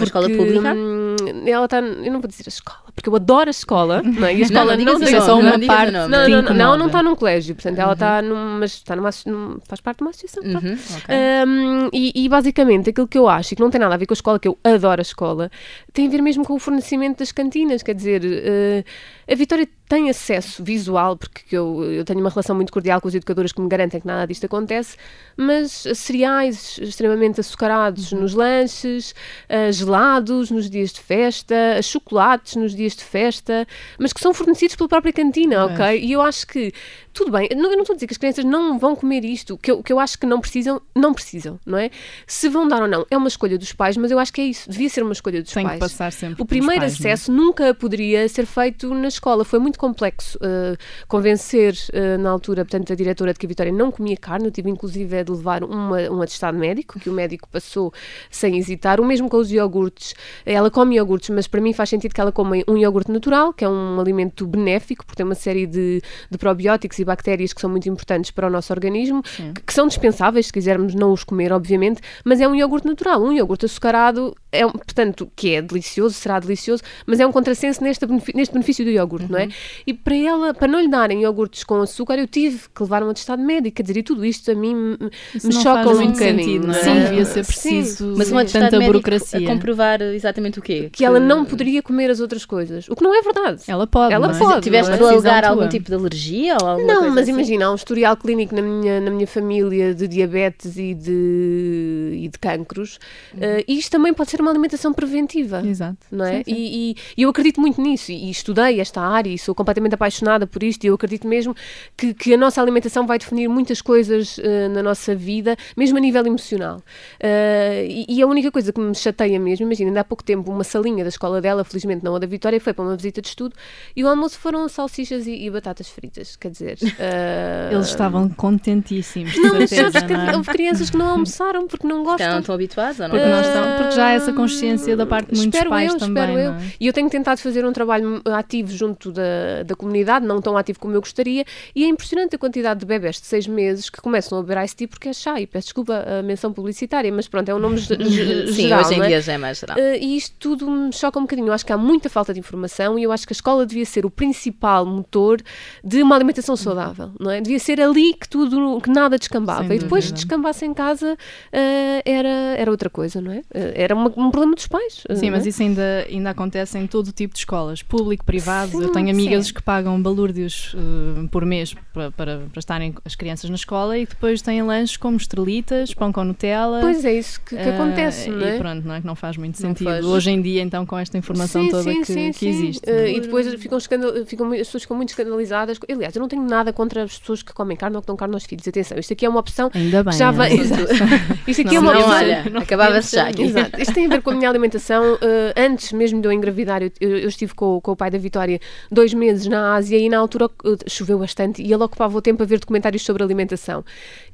Na 0.00 0.04
escola 0.06 0.28
pública? 0.30 0.74
hum, 0.74 1.16
ela 1.46 1.64
está, 1.66 1.78
eu 1.80 2.12
não 2.12 2.20
vou 2.20 2.28
dizer 2.28 2.44
a 2.46 2.48
escola, 2.48 2.84
porque 2.94 3.08
eu 3.08 3.14
adoro 3.16 3.48
a 3.48 3.50
escola, 3.50 4.02
não 4.04 4.26
é? 4.26 4.34
E 4.34 4.38
a 4.38 4.44
escola 4.46 4.76
não 4.76 4.84
não, 4.84 4.94
digas 4.94 5.10
tem 5.10 5.20
só 5.20 5.38
uma 5.38 5.56
não 5.58 5.66
parte- 5.66 5.92
não, 5.92 6.08
não, 6.08 6.28
não, 6.28 6.42
não, 6.54 6.76
não 6.78 6.86
está 6.86 7.02
num 7.02 7.14
colégio, 7.14 7.54
portanto, 7.54 7.78
ela 7.78 7.92
está 7.92 8.22
num, 8.22 8.58
mas 8.58 8.72
está 8.72 8.96
numa, 8.96 9.10
num- 9.26 9.58
faz 9.66 9.80
parte 9.80 9.98
de 9.98 10.04
uma 10.04 10.10
associação. 10.10 10.42
Uhum, 10.42 10.56
ok. 10.96 11.14
Um, 11.46 11.88
e, 11.92 12.12
e 12.24 12.28
basicamente 12.28 12.90
aquilo 12.90 13.06
que 13.08 13.18
eu 13.18 13.28
acho 13.28 13.54
e 13.54 13.56
que 13.56 13.62
não 13.62 13.70
tem 13.70 13.80
nada 13.80 13.94
a 13.94 13.98
ver 13.98 14.06
com 14.06 14.12
a 14.12 14.16
escola, 14.16 14.38
que 14.38 14.48
eu 14.48 14.58
adoro 14.64 15.00
a 15.00 15.02
escola, 15.02 15.50
tem 15.92 16.06
a 16.06 16.10
ver 16.10 16.22
mesmo 16.22 16.44
com 16.44 16.54
o 16.54 16.58
fornecimento 16.58 17.18
das 17.18 17.32
cantinas. 17.32 17.82
Quer 17.82 17.94
dizer, 17.94 18.22
eh, 18.24 18.84
a 19.30 19.34
Vitória 19.34 19.68
tem 19.88 20.08
acesso 20.08 20.62
visual, 20.62 21.16
porque 21.16 21.56
eu, 21.56 21.82
eu 21.84 22.04
tenho 22.04 22.20
uma 22.20 22.30
relação 22.30 22.54
muito 22.54 22.72
cordial 22.72 23.00
com 23.00 23.08
os 23.08 23.14
educadores 23.14 23.50
que 23.52 23.60
me 23.60 23.68
garantem 23.68 24.00
que 24.00 24.06
nada 24.06 24.24
disto 24.26 24.46
acontece, 24.46 24.96
mas 25.36 25.84
cereais 25.94 26.78
extremamente 26.80 27.40
açucarados 27.40 28.12
nos 28.12 28.34
lanches, 28.34 29.14
eh, 29.48 29.72
gelados 29.90 30.50
nos 30.52 30.70
dias 30.70 30.92
de 30.92 31.00
festa, 31.00 31.82
chocolates 31.82 32.54
nos 32.54 32.74
dias 32.74 32.94
de 32.94 33.02
festa, 33.02 33.66
mas 33.98 34.12
que 34.12 34.20
são 34.20 34.32
fornecidos 34.32 34.76
pela 34.76 34.88
própria 34.88 35.12
cantina, 35.12 35.66
ok? 35.66 35.98
E 36.00 36.12
eu 36.12 36.22
acho 36.22 36.46
que, 36.46 36.72
tudo 37.12 37.30
bem, 37.32 37.48
não- 37.56 37.70
eu 37.70 37.76
não 37.76 37.82
estou 37.82 37.94
a 37.94 37.96
dizer 37.96 38.06
que 38.06 38.12
as 38.14 38.18
crianças 38.18 38.44
não 38.44 38.78
vão 38.78 38.94
comer 38.96 39.24
isto, 39.24 39.56
que 39.58 39.70
eu, 39.70 39.82
que 39.82 39.92
eu 39.92 39.98
acho 39.98 40.18
que 40.18 40.26
não 40.26 40.40
precisam, 40.40 40.80
não 40.96 41.12
precisam, 41.12 41.58
não 41.66 41.78
é? 41.78 41.90
Se 42.26 42.48
vão 42.48 42.66
dar 42.68 42.82
ou 42.82 42.88
não, 42.88 43.06
é 43.10 43.16
uma 43.16 43.28
escolha 43.28 43.58
dos 43.58 43.72
pais, 43.72 43.96
mas 43.96 44.10
eu 44.10 44.18
acho 44.18 44.32
que 44.32 44.40
é 44.40 44.44
isso, 44.44 44.70
devia 44.70 44.88
ser 44.88 45.02
uma 45.02 45.12
escolha 45.12 45.42
dos 45.42 45.52
Tem 45.52 45.64
pais. 45.64 45.74
que 45.74 45.80
passar 45.80 46.12
sempre 46.12 46.42
O 46.42 46.46
primeiro 46.46 46.80
pais, 46.82 46.98
não 46.98 47.06
é? 47.06 47.12
acesso 47.12 47.32
nunca 47.32 47.74
poderia 47.74 48.28
ser 48.28 48.46
feito 48.46 48.92
na 48.94 49.08
escola. 49.08 49.44
Foi 49.44 49.58
muito 49.58 49.78
complexo 49.78 50.38
eh, 50.42 50.76
convencer 51.08 51.74
eh, 51.92 52.16
na 52.16 52.30
altura, 52.30 52.64
portanto, 52.64 52.92
a 52.92 52.96
diretora 52.96 53.32
de 53.32 53.38
que 53.38 53.46
a 53.46 53.48
Vitória 53.48 53.72
não 53.72 53.90
comia 53.90 54.16
carne. 54.16 54.46
Eu 54.46 54.50
tive 54.52 54.70
inclusive 54.70 55.16
é 55.16 55.24
de 55.24 55.32
levar 55.32 55.64
uma, 55.64 55.98
um 56.10 56.22
atestado 56.22 56.56
médico, 56.56 56.98
que 57.00 57.10
o 57.10 57.12
médico 57.12 57.48
passou 57.50 57.92
sem 58.30 58.56
hesitar. 58.56 59.00
O 59.00 59.04
mesmo 59.04 59.28
com 59.28 59.36
os 59.38 59.50
iogurtes. 59.50 60.14
Ela 60.46 60.70
come 60.70 60.96
iogurtes, 60.96 61.30
mas 61.30 61.46
para 61.46 61.60
mim 61.60 61.72
faz 61.72 61.88
sentido 61.90 62.14
que 62.14 62.20
ela 62.20 62.30
coma 62.32 62.56
um 62.68 62.76
iogurte 62.76 63.10
natural, 63.10 63.52
que 63.52 63.64
é 63.64 63.68
um 63.68 63.98
alimento 64.00 64.46
benéfico, 64.46 65.04
porque 65.04 65.16
tem 65.16 65.26
uma 65.26 65.34
série 65.34 65.66
de, 65.66 66.00
de 66.30 66.38
probióticos 66.38 66.99
e 67.00 67.04
bactérias 67.04 67.52
que 67.52 67.60
são 67.60 67.70
muito 67.70 67.88
importantes 67.88 68.30
para 68.30 68.46
o 68.46 68.50
nosso 68.50 68.72
organismo, 68.72 69.22
que, 69.22 69.62
que 69.66 69.72
são 69.72 69.86
dispensáveis 69.86 70.46
se 70.46 70.52
quisermos 70.52 70.94
não 70.94 71.12
os 71.12 71.24
comer, 71.24 71.52
obviamente, 71.52 72.00
mas 72.24 72.40
é 72.40 72.48
um 72.48 72.54
iogurte 72.54 72.86
natural. 72.86 73.22
Um 73.22 73.32
iogurte 73.32 73.66
açucarado, 73.66 74.34
é, 74.52 74.66
portanto, 74.66 75.30
que 75.36 75.54
é 75.54 75.62
delicioso, 75.62 76.14
será 76.14 76.38
delicioso, 76.40 76.82
mas 77.06 77.20
é 77.20 77.26
um 77.26 77.32
contrassenso 77.32 77.82
neste, 77.82 78.04
neste 78.34 78.52
benefício 78.52 78.84
do 78.84 78.90
iogurte, 78.90 79.30
não 79.30 79.38
é? 79.38 79.48
E 79.86 79.94
para 79.94 80.16
ela, 80.16 80.54
para 80.54 80.66
não 80.68 80.80
lhe 80.80 80.88
darem 80.88 81.22
iogurtes 81.22 81.62
com 81.64 81.80
açúcar, 81.80 82.18
eu 82.18 82.26
tive 82.26 82.68
que 82.74 82.82
levar 82.82 83.02
um 83.02 83.10
atestado 83.10 83.42
médico, 83.42 83.76
quer 83.76 83.82
dizer, 83.82 83.98
e 83.98 84.02
tudo 84.02 84.24
isto 84.24 84.50
a 84.50 84.54
mim 84.54 84.74
me, 84.74 84.96
Isso 85.34 85.48
me 85.48 85.54
não 85.54 85.62
choca 85.62 85.84
faz 85.84 85.96
um 85.98 86.00
muito 86.02 86.12
bocadinho. 86.18 86.38
sentido, 86.44 86.66
não 86.66 86.74
é? 86.74 86.82
Sim, 86.82 86.94
Não 86.94 87.04
devia 87.04 87.24
ser 87.24 87.44
sim. 87.44 87.52
preciso 87.52 88.14
Mas 88.16 88.32
um 88.32 88.38
atestado 88.38 88.64
tanta 88.64 88.78
médico 88.78 88.92
burocracia. 88.92 89.38
a 89.38 89.52
comprovar 89.52 90.02
exatamente 90.02 90.58
o 90.58 90.62
quê? 90.62 90.88
Que 90.92 91.04
ela 91.04 91.20
não 91.20 91.44
poderia 91.44 91.82
comer 91.82 92.10
as 92.10 92.20
outras 92.20 92.44
coisas, 92.44 92.88
o 92.88 92.96
que 92.96 93.02
não 93.04 93.14
é 93.14 93.22
verdade. 93.22 93.62
Ela 93.68 93.86
pode, 93.86 94.12
Ela 94.14 94.28
não 94.28 94.34
é? 94.34 94.38
pode, 94.38 94.62
Tiveste 94.62 94.90
não 94.90 94.96
é? 94.96 94.98
de 94.98 95.04
alegar 95.14 95.44
algum 95.44 95.68
tipo 95.68 95.86
de 95.88 95.94
alergia 95.94 96.56
ou 96.60 96.66
alguma 96.68 96.86
Não, 96.86 96.98
coisa 97.00 97.14
mas 97.14 97.22
assim? 97.24 97.32
imagina, 97.32 97.66
há 97.66 97.72
um 97.72 97.74
historial 97.76 98.16
clínico 98.16 98.54
na 98.54 98.62
minha, 98.62 99.00
na 99.00 99.10
minha 99.10 99.26
família 99.26 99.94
de 99.94 100.08
diabetes 100.08 100.76
e 100.76 100.94
de, 100.94 102.10
e 102.24 102.28
de 102.28 102.38
cancros, 102.38 102.98
eh, 103.40 103.64
e 103.68 103.78
isto 103.78 103.90
também 103.90 104.12
pode 104.14 104.30
ser 104.30 104.39
uma 104.40 104.50
alimentação 104.50 104.92
preventiva. 104.92 105.62
Exato. 105.64 105.98
Não 106.10 106.24
é? 106.24 106.38
Sim, 106.38 106.42
sim. 106.44 106.52
E, 106.54 106.96
e- 107.16 107.22
eu 107.22 107.28
acredito 107.30 107.60
muito 107.60 107.80
nisso 107.80 108.10
e, 108.12 108.30
estudei 108.30 108.80
esta 108.80 109.00
área 109.00 109.30
e 109.30 109.38
sou 109.38 109.54
completamente 109.54 109.94
apaixonada 109.94 110.46
por 110.46 110.62
isto 110.62 110.84
e 110.84 110.86
eu 110.88 110.94
acredito 110.94 111.26
mesmo 111.26 111.54
que, 111.96 112.14
que 112.14 112.34
a 112.34 112.36
nossa 112.36 112.60
alimentação 112.60 113.06
vai 113.06 113.18
definir 113.18 113.48
muitas 113.48 113.80
coisas 113.82 114.38
eh, 114.42 114.68
na 114.68 114.82
nossa 114.82 115.14
vida, 115.14 115.56
mesmo 115.76 115.98
a 115.98 116.00
nível 116.00 116.24
emocional. 116.26 116.82
Eh, 117.18 117.86
e, 118.08 118.16
e 118.18 118.22
a 118.22 118.26
única 118.26 118.50
coisa 118.50 118.72
que 118.72 118.80
me 118.80 118.94
chateia 118.94 119.38
mesmo, 119.38 119.66
imagina, 119.66 119.90
ainda 119.90 120.00
há 120.00 120.04
pouco 120.04 120.22
tempo 120.24 120.50
uma 120.50 120.64
salinha 120.64 121.04
da 121.04 121.08
escola 121.08 121.40
dela, 121.40 121.64
felizmente 121.64 122.04
não 122.04 122.14
a 122.16 122.18
da 122.18 122.26
Vitória, 122.26 122.60
foi 122.60 122.72
para 122.72 122.84
uma 122.84 122.96
visita 122.96 123.20
de 123.20 123.28
estudo 123.28 123.54
e 123.94 124.04
o 124.04 124.08
almoço 124.08 124.38
foram 124.38 124.68
salsichas 124.68 125.26
e, 125.26 125.32
e 125.44 125.50
batatas 125.50 125.88
fritas, 125.88 126.36
quer 126.36 126.50
dizer... 126.50 126.78
eh, 126.98 127.70
Eles 127.72 127.88
estavam 127.88 128.28
contentíssimos, 128.28 129.36
Não, 129.36 129.66
certeza, 129.66 130.06
não 130.08 130.20
é? 130.30 130.36
houve 130.36 130.50
crianças 130.50 130.90
que 130.90 130.96
não 130.96 131.08
almoçaram 131.10 131.66
porque 131.66 131.86
não 131.86 131.96
Já 131.96 132.02
não 132.02 132.04
gostam. 132.04 132.38
estão 132.40 132.54
habituados 132.54 133.00
ou 133.00 133.08
não? 133.08 133.14
Porque, 133.16 133.30
nós 133.30 133.46
estamos- 133.46 133.76
porque 133.80 133.94
já 133.96 134.10
essa 134.10 134.29
essa 134.30 134.36
consciência 134.36 134.96
da 134.96 135.06
parte 135.06 135.30
de 135.30 135.36
muitos 135.36 135.54
espero 135.54 135.70
pais 135.70 135.92
eu, 135.92 135.98
também. 135.98 136.22
espero 136.22 136.38
eu. 136.38 136.52
é? 136.52 136.72
E 136.80 136.86
eu 136.86 136.92
tenho 136.92 137.10
tentado 137.10 137.40
fazer 137.40 137.64
um 137.64 137.72
trabalho 137.72 138.20
ativo 138.26 138.70
junto 138.72 139.12
da, 139.12 139.62
da 139.64 139.74
comunidade, 139.74 140.26
não 140.26 140.40
tão 140.40 140.56
ativo 140.56 140.78
como 140.78 140.94
eu 140.94 141.00
gostaria, 141.00 141.44
e 141.74 141.84
é 141.84 141.88
impressionante 141.88 142.34
a 142.36 142.38
quantidade 142.38 142.80
de 142.80 142.86
bebés 142.86 143.20
de 143.20 143.26
seis 143.26 143.46
meses 143.46 143.90
que 143.90 144.00
começam 144.00 144.38
a 144.38 144.42
beber 144.42 144.64
Ice 144.64 144.76
Tea 144.76 144.88
porque 144.88 145.08
é 145.08 145.12
chá, 145.12 145.40
e 145.40 145.46
peço 145.46 145.66
desculpa 145.66 146.04
a 146.06 146.22
menção 146.22 146.52
publicitária, 146.52 147.10
mas 147.12 147.28
pronto, 147.28 147.48
é 147.48 147.54
um 147.54 147.58
nome 147.58 147.78
Sim, 148.50 148.50
geral, 148.50 148.80
hoje 148.80 148.94
em 148.94 149.02
é? 149.02 149.06
dia 149.08 149.20
já 149.20 149.32
é 149.32 149.38
mais 149.38 149.58
geral. 149.58 149.76
Uh, 149.76 149.96
e 150.00 150.16
isto 150.16 150.34
tudo 150.38 150.70
me 150.70 150.92
choca 150.92 151.18
um 151.18 151.22
bocadinho. 151.22 151.48
Eu 151.48 151.52
acho 151.52 151.64
que 151.66 151.72
há 151.72 151.78
muita 151.78 152.08
falta 152.08 152.32
de 152.32 152.40
informação 152.40 152.98
e 152.98 153.02
eu 153.02 153.12
acho 153.12 153.26
que 153.26 153.32
a 153.32 153.34
escola 153.34 153.66
devia 153.66 153.84
ser 153.84 154.04
o 154.06 154.10
principal 154.10 154.84
motor 154.86 155.40
de 155.84 156.02
uma 156.02 156.14
alimentação 156.14 156.56
saudável, 156.56 157.10
não 157.18 157.30
é? 157.30 157.40
Devia 157.40 157.58
ser 157.58 157.80
ali 157.80 158.14
que 158.14 158.28
tudo, 158.28 158.80
que 158.80 158.90
nada 158.90 159.18
descambava. 159.18 159.74
E 159.74 159.78
depois 159.78 160.10
descambasse 160.12 160.64
em 160.64 160.74
casa 160.74 161.14
uh, 161.14 162.02
era, 162.04 162.28
era 162.56 162.70
outra 162.70 162.90
coisa, 162.90 163.20
não 163.20 163.32
é? 163.32 163.38
Uh, 163.38 163.72
era 163.74 163.94
uma- 163.94 164.12
um 164.26 164.30
problema 164.30 164.54
dos 164.54 164.66
pais. 164.66 165.04
uh, 165.08 165.16
Sim, 165.16 165.28
é? 165.28 165.30
mas 165.30 165.46
isso 165.46 165.62
ainda, 165.62 166.06
ainda 166.08 166.30
acontece 166.30 166.78
em 166.78 166.86
todo 166.86 167.12
tipo 167.12 167.34
de 167.34 167.40
escolas, 167.40 167.82
público, 167.82 168.24
privado. 168.24 168.72
Sim, 168.72 168.82
eu 168.82 168.92
tenho 168.92 169.10
amigas 169.10 169.46
sim. 169.46 169.54
que 169.54 169.62
pagam 169.62 170.00
balúrdios 170.00 170.74
eh, 170.76 171.26
por 171.30 171.44
mês 171.44 171.74
para, 171.92 172.10
para, 172.10 172.38
para 172.50 172.58
estarem 172.58 172.94
as 173.04 173.14
crianças 173.14 173.48
na 173.50 173.56
escola 173.56 173.98
e 173.98 174.06
depois 174.06 174.42
têm 174.42 174.62
lanches 174.62 174.96
como 174.96 175.16
estrelitas, 175.16 175.94
pão 175.94 176.12
com 176.12 176.24
Nutella. 176.24 176.80
Pois 176.80 177.04
é 177.04 177.14
isso 177.14 177.40
que, 177.40 177.56
que 177.56 177.62
eh, 177.62 177.74
acontece, 177.74 178.30
não 178.30 178.46
é? 178.46 178.56
E 178.56 178.58
pronto, 178.58 178.86
não 178.86 178.94
é 178.94 179.00
que 179.00 179.06
não 179.06 179.14
faz 179.14 179.36
muito 179.36 179.60
Não 179.60 179.68
sentido. 179.70 179.88
faz. 179.88 180.04
Hoje 180.04 180.30
em 180.30 180.40
dia, 180.40 180.62
então, 180.62 180.84
com 180.86 180.98
esta 180.98 181.16
informação 181.18 181.62
Sim, 181.62 181.70
toda 181.70 181.92
que, 181.92 182.04
sim, 182.04 182.30
que 182.30 182.38
sim. 182.38 182.48
existe. 182.48 182.88
Uh, 182.88 182.94
é? 182.94 183.12
e 183.12 183.20
depois 183.20 183.52
ficam 183.54 183.78
ficam, 184.26 184.52
as 184.52 184.58
pessoas 184.58 184.82
ficam 184.82 184.96
muito 184.96 185.10
escandalizadas. 185.10 185.78
Aliás, 185.88 186.14
eu 186.14 186.20
não 186.20 186.28
tenho 186.28 186.42
nada 186.42 186.72
contra 186.72 187.02
as 187.02 187.18
pessoas 187.18 187.42
que 187.42 187.52
comem 187.52 187.76
carne 187.76 187.96
ou 187.96 188.02
que 188.02 188.06
dão 188.06 188.16
carne 188.16 188.34
aos 188.34 188.44
filhos. 188.44 188.66
Atenção, 188.66 188.98
isto 188.98 189.12
aqui 189.12 189.26
é 189.26 189.28
uma 189.28 189.40
opção 189.40 189.70
Ainda 189.74 190.02
bem. 190.04 190.12
já 190.12 190.30
vem. 190.30 190.60
Exato. 190.60 190.82
Isto 191.46 191.62
aqui 191.62 191.76
é 191.76 191.80
Não, 191.80 191.82
uma 191.82 191.94
Não, 191.94 192.00
opção. 192.00 192.16
olha, 192.16 192.44
acabava-se 192.58 193.16
já. 193.16 193.30
Exato. 193.30 193.80
Isto 193.80 193.94
tem 193.94 194.08
ver 194.10 194.22
com 194.22 194.30
a 194.30 194.34
minha 194.34 194.48
alimentação. 194.48 195.14
Uh, 195.14 195.18
antes 195.56 195.92
mesmo 195.92 196.20
de 196.20 196.28
eu 196.28 196.32
engravidar, 196.32 196.82
eu, 196.82 196.90
eu- 197.00 197.28
estive 197.28 197.54
com, 197.54 197.80
com 197.80 197.92
o 197.92 197.96
pai 197.96 198.10
da 198.10 198.18
Vitória 198.18 198.60
dois 198.90 199.14
meses 199.14 199.46
na 199.46 199.74
Ásia 199.74 199.98
e 199.98 200.08
na 200.08 200.18
altura 200.18 200.46
uh, 200.46 200.76
choveu 200.88 201.18
bastante 201.18 201.62
e 201.62 201.72
ele 201.72 201.82
ocupava 201.82 202.16
o 202.16 202.22
tempo 202.22 202.42
a 202.42 202.46
ver 202.46 202.58
documentários 202.58 203.02
sobre 203.02 203.22
alimentação. 203.22 203.84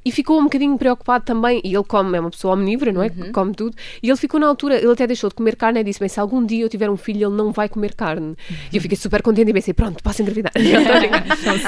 E 0.05 0.11
ficou 0.11 0.39
um 0.39 0.43
bocadinho 0.43 0.77
preocupado 0.77 1.25
também, 1.25 1.59
e 1.65 1.75
ele 1.75 1.83
come, 1.83 2.15
é 2.17 2.19
uma 2.21 2.29
pessoa 2.31 2.53
omnívora, 2.53 2.93
não 2.93 3.03
é? 3.03 3.07
Uhum. 3.07 3.31
Come 3.33 3.53
tudo. 3.53 3.75
E 4.01 4.07
ele 4.09 4.15
ficou 4.17 4.39
na 4.39 4.47
altura, 4.47 4.75
ele 4.77 4.91
até 4.91 5.05
deixou 5.05 5.29
de 5.29 5.35
comer 5.35 5.55
carne 5.57 5.81
e 5.81 5.83
disse: 5.83 5.99
Bem, 5.99 6.07
se 6.07 6.17
algum 6.19 6.45
dia 6.45 6.63
eu 6.63 6.69
tiver 6.69 6.89
um 6.89 6.95
filho, 6.95 7.27
ele 7.27 7.35
não 7.35 7.51
vai 7.51 7.67
comer 7.67 7.93
carne. 7.93 8.35
E 8.71 8.77
eu 8.77 8.81
fiquei 8.81 8.97
super 8.97 9.21
contente 9.21 9.49
e 9.49 9.53
pensei: 9.53 9.73
Pronto, 9.73 10.01
posso 10.01 10.21
engravidar. 10.21 10.53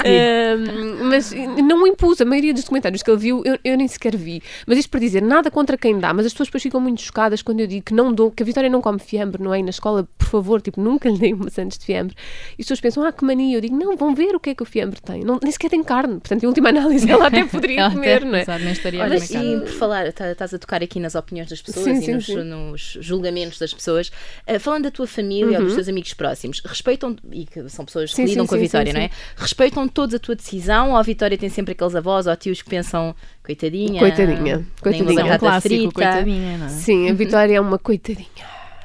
Ahm, 0.06 1.08
mas 1.08 1.32
não 1.32 1.86
impus. 1.86 2.20
A 2.20 2.24
maioria 2.24 2.54
dos 2.54 2.62
documentários 2.62 3.02
que 3.02 3.10
ele 3.10 3.18
viu, 3.18 3.42
eu, 3.44 3.58
eu 3.62 3.76
nem 3.76 3.86
sequer 3.88 4.16
vi. 4.16 4.42
Mas 4.66 4.78
isto 4.78 4.88
para 4.90 5.00
dizer, 5.00 5.20
nada 5.22 5.50
contra 5.50 5.76
quem 5.76 5.98
dá, 5.98 6.14
mas 6.14 6.24
as 6.24 6.32
pessoas 6.32 6.48
depois 6.48 6.62
ficam 6.62 6.80
muito 6.80 7.02
chocadas 7.02 7.42
quando 7.42 7.60
eu 7.60 7.66
digo 7.66 7.84
que 7.84 7.92
não 7.94 7.99
dou, 8.12 8.30
que 8.30 8.42
a 8.42 8.46
Vitória 8.46 8.70
não 8.70 8.80
come 8.80 8.98
fiambre, 8.98 9.42
não 9.42 9.52
é? 9.52 9.60
E 9.60 9.62
na 9.62 9.70
escola, 9.70 10.08
por 10.16 10.26
favor, 10.26 10.60
tipo, 10.62 10.80
nunca 10.80 11.08
lhe 11.10 11.18
dei 11.18 11.34
maçãs 11.34 11.76
de 11.76 11.84
fiambre. 11.84 12.14
E 12.58 12.62
as 12.62 12.66
pessoas 12.66 12.80
pensam, 12.80 13.04
ah, 13.04 13.12
que 13.12 13.24
mania. 13.24 13.56
Eu 13.56 13.60
digo, 13.60 13.76
não, 13.76 13.96
vão 13.96 14.14
ver 14.14 14.34
o 14.34 14.40
que 14.40 14.50
é 14.50 14.54
que 14.54 14.62
o 14.62 14.66
fiambre 14.66 15.00
tem. 15.00 15.22
Não, 15.22 15.38
nem 15.42 15.52
sequer 15.52 15.68
tem 15.70 15.82
carne. 15.84 16.14
Portanto, 16.20 16.42
em 16.42 16.46
última 16.46 16.70
análise, 16.70 17.10
ela 17.10 17.26
até 17.26 17.44
poderia 17.44 17.80
Ela 17.82 17.90
comer, 17.90 18.16
até, 18.16 18.24
não 18.24 18.34
é? 18.36 18.42
exato, 18.42 18.64
nem 18.64 18.72
estaria 18.72 19.00
a 19.02 19.04
Olha, 19.04 19.20
carne. 19.28 19.54
e 19.56 19.60
por 19.60 19.68
falar, 19.68 20.12
tá- 20.12 20.30
estás 20.32 20.54
a 20.54 20.58
tocar 20.58 20.82
aqui 20.82 20.98
nas 21.00 21.14
opiniões 21.14 21.48
das 21.50 21.60
pessoas 21.60 21.84
Sim, 21.84 21.98
e 21.98 22.02
sim, 22.02 22.14
nos, 22.14 22.26
sim. 22.26 22.42
nos 22.44 22.96
julgamentos 23.00 23.58
das 23.58 23.74
pessoas, 23.74 24.10
eh, 24.46 24.58
falando 24.58 24.84
da 24.84 24.90
tua 24.90 25.06
família 25.06 25.58
ou 25.58 25.64
dos 25.64 25.74
teus 25.74 25.88
amigos 25.88 26.14
próximos, 26.14 26.60
respeitam, 26.64 27.16
e 27.32 27.44
que 27.44 27.68
são 27.68 27.84
pessoas 27.84 28.12
que 28.14 28.20
Uhum. 28.20 28.26
Sim, 28.26 28.30
lidam 28.32 28.44
sim, 28.44 28.48
com 28.50 28.54
a 28.54 28.58
Vitória, 28.58 28.92
sim, 28.92 28.98
não 28.98 29.04
é? 29.04 29.10
Respeitam 29.36 29.88
todos 29.88 30.14
a 30.14 30.18
tua 30.18 30.34
decisão 30.36 30.90
ou 30.90 30.96
a 30.96 31.02
Vitória 31.02 31.36
tem 31.36 31.48
sempre 31.48 31.72
aqueles 31.72 31.94
avós 31.96 32.26
ou 32.26 32.36
tios 32.36 32.60
que 32.62 32.68
pensam, 32.70 33.14
coitadinha, 33.50 33.98
Coitadinha, 34.00 34.56
nem 34.56 34.66
coitadinha. 34.80 35.10
Isso 35.10 35.20
é 35.20 35.34
um 35.34 35.38
clássico, 35.38 35.74
frita, 35.74 35.92
coitadinha, 35.92 36.58
não 36.58 36.66
é? 36.66 36.68
Sim, 36.68 37.10
a 37.10 37.12
Vitória 37.14 37.56
é 37.56 37.60
uma 37.60 37.78
coitadinha. 37.78 38.26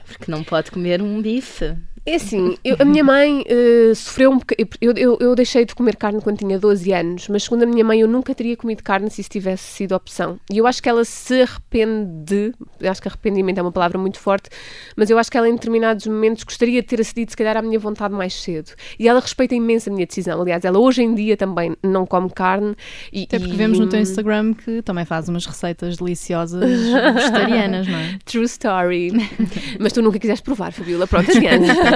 porque 0.08 0.32
não 0.32 0.44
pode 0.44 0.72
comer 0.72 1.02
um 1.02 1.22
bife. 1.22 1.76
É 2.06 2.16
assim, 2.16 2.56
eu- 2.64 2.76
a 2.80 2.86
minha 2.86 3.04
mãe 3.04 3.44
eh, 3.48 3.92
sofreu 3.96 4.30
um 4.32 4.38
bocadinho. 4.38 4.70
Eu, 4.80 4.94
eu, 4.96 5.18
eu 5.20 5.36
deixei 5.36 5.66
de 5.66 5.74
comer 5.74 5.96
carne 5.96 6.22
quando 6.22 6.38
tinha 6.38 6.60
12 6.60 6.92
anos, 6.94 7.28
mas 7.30 7.44
segundo 7.44 7.64
a 7.64 7.66
minha 7.66 7.84
mãe, 7.84 8.00
eu 8.02 8.08
nunca 8.08 8.36
teria 8.36 8.56
comido 8.56 8.84
carne 8.84 9.10
se 9.10 9.22
isso 9.22 9.30
tivesse 9.30 9.64
sido 9.64 9.94
opção. 9.96 10.40
E 10.52 10.58
eu 10.60 10.68
acho 10.68 10.84
que 10.84 10.88
ela 10.88 11.04
se 11.04 11.42
arrepende, 11.42 12.54
acho 12.88 13.02
que 13.02 13.08
arrependimento 13.08 13.58
é 13.58 13.62
uma 13.64 13.72
palavra 13.72 13.98
muito 13.98 14.20
forte, 14.20 14.50
mas 14.96 15.10
eu 15.10 15.18
acho 15.18 15.32
que 15.32 15.38
ela 15.38 15.50
em 15.50 15.54
determinados 15.56 16.06
momentos 16.06 16.44
gostaria 16.44 16.80
de 16.82 16.88
ter 16.88 17.02
acedido, 17.02 17.32
se 17.32 17.38
calhar, 17.38 17.58
à 17.58 17.62
minha 17.64 17.80
vontade 17.80 18.14
mais 18.14 18.34
cedo. 18.36 18.72
E 19.00 19.08
ela 19.08 19.20
respeita 19.20 19.56
imenso 19.56 19.90
a 19.90 19.94
minha 19.94 20.06
decisão. 20.06 20.40
Aliás, 20.42 20.64
ela 20.64 20.78
hoje 20.78 21.02
em 21.02 21.16
dia 21.16 21.36
também 21.36 21.76
não 21.84 22.06
come 22.06 22.30
carne. 22.30 22.76
E, 23.12 23.24
Até 23.24 23.40
porque 23.40 23.54
e- 23.54 23.58
vemos 23.58 23.80
no 23.80 23.88
teu 23.88 24.00
Instagram 24.00 24.54
que 24.54 24.82
também 24.84 25.06
faz 25.06 25.28
umas 25.28 25.46
receitas 25.46 25.98
deliciosas 25.98 26.70
vegetarianas, 27.16 27.88
não 27.88 27.98
é? 27.98 28.20
True 28.26 28.46
story. 28.46 29.12
mas 29.80 29.92
tu 29.92 30.02
nunca 30.04 30.20
quiseste 30.20 30.44
provar, 30.44 30.72
Fabiola. 30.72 31.08
Pronto, 31.08 31.32
adiante. 31.32 31.66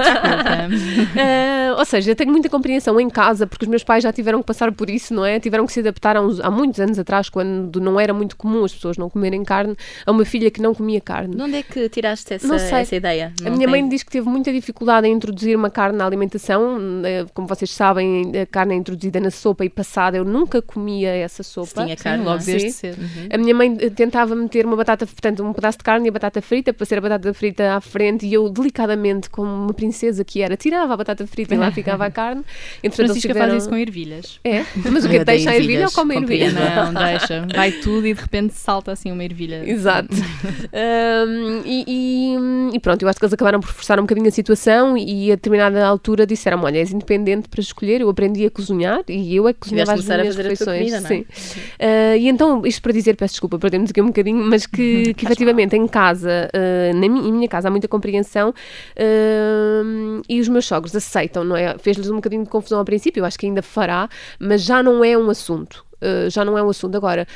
Ah, 1.16 1.76
ou 1.78 1.84
seja, 1.84 2.10
eu 2.10 2.16
tenho 2.16 2.30
muita 2.30 2.48
compreensão 2.48 3.00
em 3.00 3.08
casa, 3.08 3.46
porque 3.46 3.64
os 3.64 3.68
meus 3.68 3.84
pais 3.84 4.02
já 4.02 4.12
tiveram 4.12 4.40
que 4.40 4.46
passar 4.46 4.72
por 4.72 4.88
isso, 4.90 5.14
não 5.14 5.24
é? 5.24 5.38
Tiveram 5.40 5.66
que 5.66 5.72
se 5.72 5.80
adaptar 5.80 6.16
há, 6.16 6.20
uns- 6.20 6.40
há 6.40 6.50
muitos 6.50 6.80
anos 6.80 6.98
atrás, 6.98 7.28
quando 7.28 7.80
não 7.80 7.98
era 7.98 8.12
muito 8.12 8.36
comum 8.36 8.64
as 8.64 8.72
pessoas 8.74 8.96
não 8.96 9.08
comerem 9.08 9.44
carne, 9.44 9.76
a 10.06 10.10
uma 10.10 10.24
filha 10.24 10.50
que 10.50 10.60
não 10.60 10.74
comia 10.74 11.00
carne. 11.00 11.34
De 11.36 11.42
onde 11.42 11.56
é 11.56 11.62
que 11.62 11.88
tiraste 11.88 12.34
essa, 12.34 12.46
Não 12.46 12.58
sei. 12.58 12.78
essa 12.78 12.96
ideia? 12.96 13.32
A 13.40 13.44
Não 13.44 13.56
minha 13.56 13.66
tem- 13.70 13.80
mãe 13.82 13.88
diz 13.88 14.02
que 14.02 14.10
teve 14.10 14.28
muita 14.28 14.52
dificuldade 14.52 15.06
em 15.06 15.12
introduzir 15.12 15.56
uma 15.56 15.70
carne 15.70 15.98
na 15.98 16.06
alimentação. 16.06 16.78
Eh, 17.04 17.24
Como 17.34 17.46
vocês 17.46 17.70
sabem, 17.72 18.32
a 18.40 18.46
carne 18.46 18.74
é 18.74 18.76
introduzida 18.76 19.20
na 19.20 19.30
sopa 19.30 19.64
e 19.64 19.68
passada. 19.68 20.16
Eu 20.16 20.24
nunca 20.24 20.60
comia 20.62 21.10
essa 21.10 21.42
Se 21.42 21.50
sopa. 21.50 21.84
tinha 21.84 21.96
Sim, 21.96 22.02
carne. 22.04 22.24
logo 22.24 22.36
não 22.36 22.42
é? 22.42 22.46
desde 22.46 22.70
Sim. 22.70 22.92
cedo. 22.92 22.98
A 23.32 23.38
minha 23.38 23.54
mãe 23.54 23.76
eh, 23.80 23.90
tentava 23.90 24.34
meter 24.34 24.66
uma 24.66 24.76
batata, 24.76 25.06
portanto, 25.06 25.42
um 25.44 25.52
pedaço 25.52 25.78
de 25.78 25.84
carne 25.84 26.06
e 26.06 26.10
a 26.10 26.12
batata 26.12 26.40
frita 26.42 26.72
para 26.72 26.84
ser 26.86 26.98
a 26.98 27.00
batata 27.00 27.32
frita 27.34 27.74
à 27.74 27.80
frente 27.80 28.26
e 28.26 28.34
eu, 28.34 28.48
delicadamente, 28.48 29.28
como 29.30 29.48
uma 29.50 29.72
princesa 29.74 29.89
que 30.24 30.40
era, 30.42 30.56
tirava 30.56 30.94
a 30.94 30.96
batata 30.96 31.26
frita 31.26 31.54
e 31.54 31.58
lá 31.58 31.70
ficava 31.70 32.06
a 32.06 32.10
carne. 32.12 32.42
Entretanto, 32.82 33.06
Francisca 33.06 33.28
tiveram... 33.28 33.48
faz 33.50 33.62
isso 33.62 33.70
com 33.70 33.76
ervilhas. 33.76 34.40
É, 34.44 34.64
mas 34.90 35.04
o 35.04 35.08
que 35.08 35.24
deixa 35.24 35.50
a 35.50 35.56
ervilha 35.56 35.86
ou 35.86 35.92
come 35.92 36.14
a 36.16 36.20
ervilha? 36.20 36.50
Não, 36.52 36.94
deixa. 36.94 37.46
Vai 37.54 37.72
tudo 37.72 38.06
e 38.06 38.14
de 38.14 38.20
repente 38.20 38.54
salta 38.54 38.92
assim 38.92 39.10
uma 39.12 39.24
ervilha. 39.24 39.62
Exato. 39.68 40.14
Um, 40.14 41.62
e, 41.64 41.84
e- 41.86 42.76
e 42.76 42.78
pronto, 42.80 43.02
eu 43.02 43.08
acho 43.08 43.18
que 43.18 43.24
eles 43.24 43.32
acabaram 43.32 43.60
por 43.60 43.68
forçar 43.72 43.98
um 43.98 44.02
bocadinho 44.02 44.28
a 44.28 44.30
situação 44.30 44.96
e 44.96 45.32
a 45.32 45.34
determinada 45.34 45.84
altura 45.86 46.26
disseram: 46.26 46.62
Olha, 46.62 46.78
és 46.78 46.92
independente 46.92 47.48
para 47.48 47.60
escolher. 47.60 48.00
Eu 48.00 48.08
aprendi 48.08 48.44
a 48.46 48.50
cozinhar 48.50 49.00
e 49.08 49.34
eu 49.34 49.48
é 49.48 49.52
que 49.52 49.60
cozinhava 49.60 49.92
as 49.94 50.04
minhas 50.04 50.36
refeições. 50.36 50.78
comida, 50.92 51.00
Sim. 51.00 51.20
Uh, 51.20 52.16
e 52.18 52.28
então, 52.28 52.62
isto 52.64 52.80
para 52.82 52.92
dizer, 52.92 53.16
peço 53.16 53.34
desculpa, 53.34 53.58
perdemos 53.58 53.90
aqui 53.90 54.00
um 54.00 54.06
bocadinho, 54.06 54.44
mas 54.44 54.66
que, 54.66 55.14
que 55.14 55.24
efetivamente 55.26 55.76
em 55.76 55.86
casa, 55.86 56.48
uh, 56.54 56.94
na 56.96 57.08
mi- 57.08 57.28
em 57.28 57.32
minha 57.32 57.48
casa, 57.48 57.68
há 57.68 57.70
muita 57.70 57.88
compreensão 57.88 58.50
uh, 58.50 59.79
e 60.28 60.40
os 60.40 60.48
meus 60.48 60.66
sogros 60.66 60.94
aceitam, 60.94 61.44
não 61.44 61.56
é? 61.56 61.76
Fez-lhes 61.78 62.10
um 62.10 62.16
bocadinho 62.16 62.44
de 62.44 62.50
confusão 62.50 62.78
ao 62.78 62.84
princípio, 62.84 63.20
eu 63.20 63.24
acho 63.24 63.38
que 63.38 63.46
ainda 63.46 63.62
fará, 63.62 64.08
mas 64.38 64.62
já 64.62 64.82
não 64.82 65.04
é 65.04 65.16
um 65.16 65.30
assunto. 65.30 65.84
Uh, 66.00 66.30
já 66.30 66.44
não 66.44 66.56
é 66.56 66.62
um 66.62 66.70
assunto. 66.70 66.96
Agora, 66.96 67.26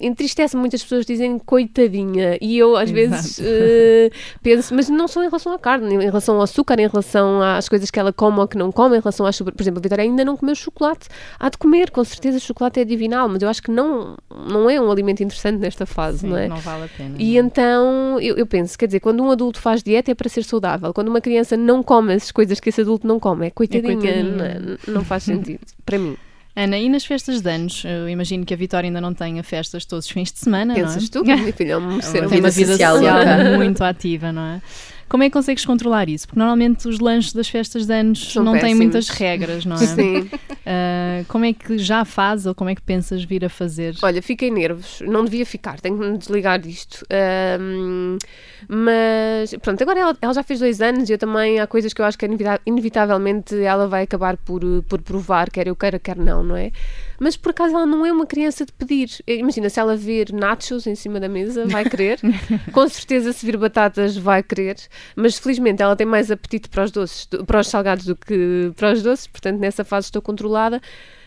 entristece 0.00 0.56
muitas 0.56 0.82
pessoas 0.82 1.06
dizem 1.06 1.38
coitadinha 1.38 2.38
e 2.40 2.58
eu 2.58 2.76
às 2.76 2.90
vezes 2.90 3.40
eh, 3.42 4.10
penso, 4.42 4.74
mas 4.74 4.88
não 4.88 5.08
só 5.08 5.22
em 5.22 5.26
relação 5.26 5.52
à 5.52 5.58
carne, 5.58 5.94
em 5.94 6.06
relação 6.06 6.36
ao 6.36 6.42
açúcar, 6.42 6.78
em 6.80 6.86
relação 6.86 7.42
às 7.42 7.68
coisas 7.68 7.90
que 7.90 7.98
ela 7.98 8.12
come 8.12 8.38
ou 8.38 8.48
que 8.48 8.56
não 8.56 8.70
come, 8.70 8.96
em 8.96 9.00
relação 9.00 9.26
às, 9.26 9.38
por 9.38 9.60
exemplo, 9.60 9.78
a 9.78 9.82
Vitória 9.82 10.02
ainda 10.02 10.24
não 10.24 10.36
comeu 10.36 10.54
chocolate, 10.54 11.08
há 11.38 11.48
de 11.48 11.58
comer, 11.58 11.90
com 11.90 12.04
certeza 12.04 12.38
chocolate 12.38 12.80
é 12.80 12.84
divinal, 12.84 13.28
mas 13.28 13.42
eu 13.42 13.48
acho 13.48 13.62
que 13.62 13.70
não, 13.70 14.16
não 14.30 14.68
é 14.68 14.80
um 14.80 14.90
alimento 14.90 15.22
interessante 15.22 15.58
nesta 15.58 15.86
fase, 15.86 16.20
Sim, 16.20 16.28
não 16.28 16.36
é? 16.36 16.48
não 16.48 16.56
vale 16.56 16.84
a 16.84 16.88
pena. 16.88 17.16
E 17.18 17.32
não 17.32 17.36
é? 17.36 17.46
então 17.46 18.20
eu, 18.20 18.36
eu 18.36 18.46
penso, 18.46 18.78
quer 18.78 18.86
dizer, 18.86 19.00
quando 19.00 19.22
um 19.22 19.30
adulto 19.30 19.60
faz 19.60 19.82
dieta 19.82 20.10
é 20.10 20.14
para 20.14 20.28
ser 20.28 20.44
saudável, 20.44 20.92
quando 20.92 21.08
uma 21.08 21.20
criança 21.20 21.56
não 21.56 21.82
come 21.82 22.12
as 22.14 22.30
coisas 22.30 22.60
que 22.60 22.68
esse 22.68 22.80
adulto 22.80 23.06
não 23.06 23.18
come, 23.18 23.46
é 23.46 23.50
coitadinha, 23.50 23.96
coitadinha. 23.96 24.24
Não, 24.24 24.44
é? 24.44 24.78
não 24.88 25.04
faz 25.04 25.24
sentido, 25.24 25.60
para 25.84 25.98
mim. 25.98 26.16
Ana, 26.56 26.78
e 26.78 26.88
nas 26.88 27.04
festas 27.04 27.42
de 27.42 27.50
anos? 27.50 27.84
Eu 27.84 28.08
imagino 28.08 28.46
que 28.46 28.54
a 28.54 28.56
Vitória 28.56 28.88
ainda 28.88 29.00
não 29.00 29.12
tenha 29.12 29.42
festas 29.42 29.84
todos 29.84 30.06
os 30.06 30.10
fins 30.10 30.32
de 30.32 30.38
semana, 30.38 30.74
Pensas 30.74 30.96
não 30.96 31.02
é? 31.02 31.10
tu, 31.10 31.22
minha 31.22 31.52
filha, 31.52 31.72
é 31.72 31.76
um 31.76 32.00
ser 32.00 32.20
uma 32.20 32.30
Tem 32.30 32.40
uma 32.40 32.50
vida 32.50 32.72
social 32.72 32.96
social, 32.96 33.56
muito 33.58 33.84
ativa, 33.84 34.32
não 34.32 34.42
é? 34.42 34.62
Como 35.08 35.22
é 35.22 35.26
que 35.28 35.32
consegues 35.32 35.64
controlar 35.64 36.08
isso? 36.08 36.26
Porque 36.26 36.38
normalmente 36.38 36.88
os 36.88 36.98
lanches 36.98 37.32
das 37.32 37.48
festas 37.48 37.86
de 37.86 37.92
anos 37.92 38.32
São 38.32 38.42
não 38.42 38.52
têm 38.52 38.62
péssimos. 38.62 38.78
muitas 38.78 39.08
regras, 39.08 39.64
não 39.64 39.76
é? 39.76 39.86
Sim. 39.94 40.28
Ah, 40.68 41.22
como 41.28 41.44
é 41.44 41.52
que 41.52 41.78
já 41.78 42.04
faz 42.04 42.44
ou 42.44 42.52
como 42.54 42.68
é 42.70 42.74
que 42.74 42.82
pensas 42.82 43.22
vir 43.22 43.44
a 43.44 43.48
fazer? 43.48 43.94
Olha, 44.02 44.20
fiquei 44.20 44.50
nervos, 44.50 45.00
não 45.06 45.24
devia 45.24 45.46
ficar, 45.46 45.80
tenho 45.80 45.96
que 45.96 46.04
me 46.04 46.18
desligar 46.18 46.58
disto. 46.58 47.06
Mas 48.68 49.54
pronto, 49.62 49.80
agora 49.82 50.00
ela, 50.00 50.16
ela 50.20 50.34
já 50.34 50.42
fez 50.42 50.58
dois 50.60 50.80
anos 50.80 51.08
e 51.08 51.12
eu 51.12 51.18
também 51.18 51.60
há 51.60 51.66
coisas 51.66 51.92
que 51.92 52.00
eu 52.00 52.04
acho 52.04 52.18
que 52.18 52.26
inevita- 52.26 52.60
inevitavelmente 52.66 53.54
ela 53.62 53.86
vai 53.86 54.02
acabar 54.02 54.36
por, 54.36 54.60
por 54.88 55.00
provar, 55.02 55.50
quer 55.50 55.68
eu 55.68 55.76
queira, 55.76 55.98
quer 55.98 56.16
não, 56.16 56.42
não 56.42 56.56
é? 56.56 56.72
Mas 57.18 57.36
por 57.36 57.50
acaso 57.50 57.74
ela 57.74 57.86
não 57.86 58.04
é 58.04 58.12
uma 58.12 58.26
criança 58.26 58.64
de 58.66 58.72
pedir. 58.72 59.08
Imagina, 59.26 59.68
se 59.70 59.80
ela 59.80 59.96
vir 59.96 60.32
nachos 60.32 60.86
em 60.86 60.94
cima 60.94 61.18
da 61.20 61.28
mesa, 61.28 61.66
vai 61.66 61.84
querer. 61.88 62.18
Com 62.72 62.88
certeza, 62.88 63.32
se 63.32 63.44
vir 63.46 63.56
batatas, 63.56 64.16
vai 64.16 64.42
querer. 64.42 64.76
Mas 65.14 65.38
felizmente 65.38 65.82
ela 65.82 65.96
tem 65.96 66.06
mais 66.06 66.30
apetite 66.30 66.68
para 66.68 66.84
os 66.84 66.90
doces, 66.90 67.26
do- 67.26 67.44
para 67.44 67.60
os 67.60 67.68
salgados 67.68 68.04
do 68.04 68.14
que 68.16 68.72
para 68.76 68.92
os 68.92 69.02
doces, 69.02 69.26
portanto 69.26 69.58
nessa 69.58 69.84
fase 69.84 70.06
estou 70.06 70.20
controlada. 70.22 70.80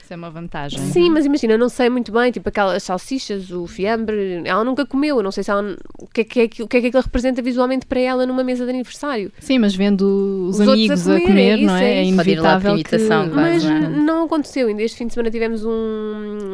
Isso 0.10 0.16
é 0.16 0.18
uma 0.18 0.32
vantagem. 0.32 0.80
Sim, 0.80 1.12
mas 1.12 1.24
imagina, 1.24 1.54
eu 1.54 1.60
não 1.60 1.70
sei 1.70 1.88
muito 1.88 2.12
bem, 2.12 2.32
tipo 2.32 2.50
aquelas 2.50 2.82
salsichas, 2.82 3.52
o 3.52 3.68
fiambre, 3.68 4.42
ela 4.44 4.64
nunca 4.64 4.84
comeu, 4.84 5.18
eu 5.18 5.24
não 5.24 5.32
sei 5.32 5.44
se 5.44 5.52
ela, 5.52 5.78
o 6.00 6.08
que 6.08 6.22
é 6.22 6.24
que, 6.24 6.40
é, 6.40 6.64
o 6.64 6.68
que 6.68 6.78
é 6.78 6.82
que 6.82 6.88
aquilo 6.88 7.04
representa 7.04 7.44
visualmente 7.44 7.86
para 7.86 8.00
ela 8.00 8.26
numa 8.26 8.44
mesa 8.44 8.64
de 8.66 8.72
aniversário. 8.72 9.32
Sim, 9.40 9.60
mas 9.60 9.76
vendo 9.76 10.50
os, 10.50 10.60
Os 10.60 10.68
amigos 10.68 11.08
a 11.08 11.16
a 11.16 11.22
comer, 11.22 11.28
comer, 11.28 11.50
é 11.52 11.58
não 11.58 11.76
isso, 11.76 11.84
é? 11.84 11.94
é 11.94 12.00
É 12.00 12.02
por 12.02 12.08
inevitável 12.08 12.76
que... 12.78 12.84
quase, 12.84 13.10
Mas 13.36 13.64
não 13.64 13.72
é? 13.76 13.80
não 13.88 14.24
aconteceu, 14.26 14.68
ainda 14.68 14.82
este 14.82 14.98
fim 14.98 15.06
de 15.06 15.14
semana 15.14 15.30
tivemos 15.30 15.64
um, 15.64 15.70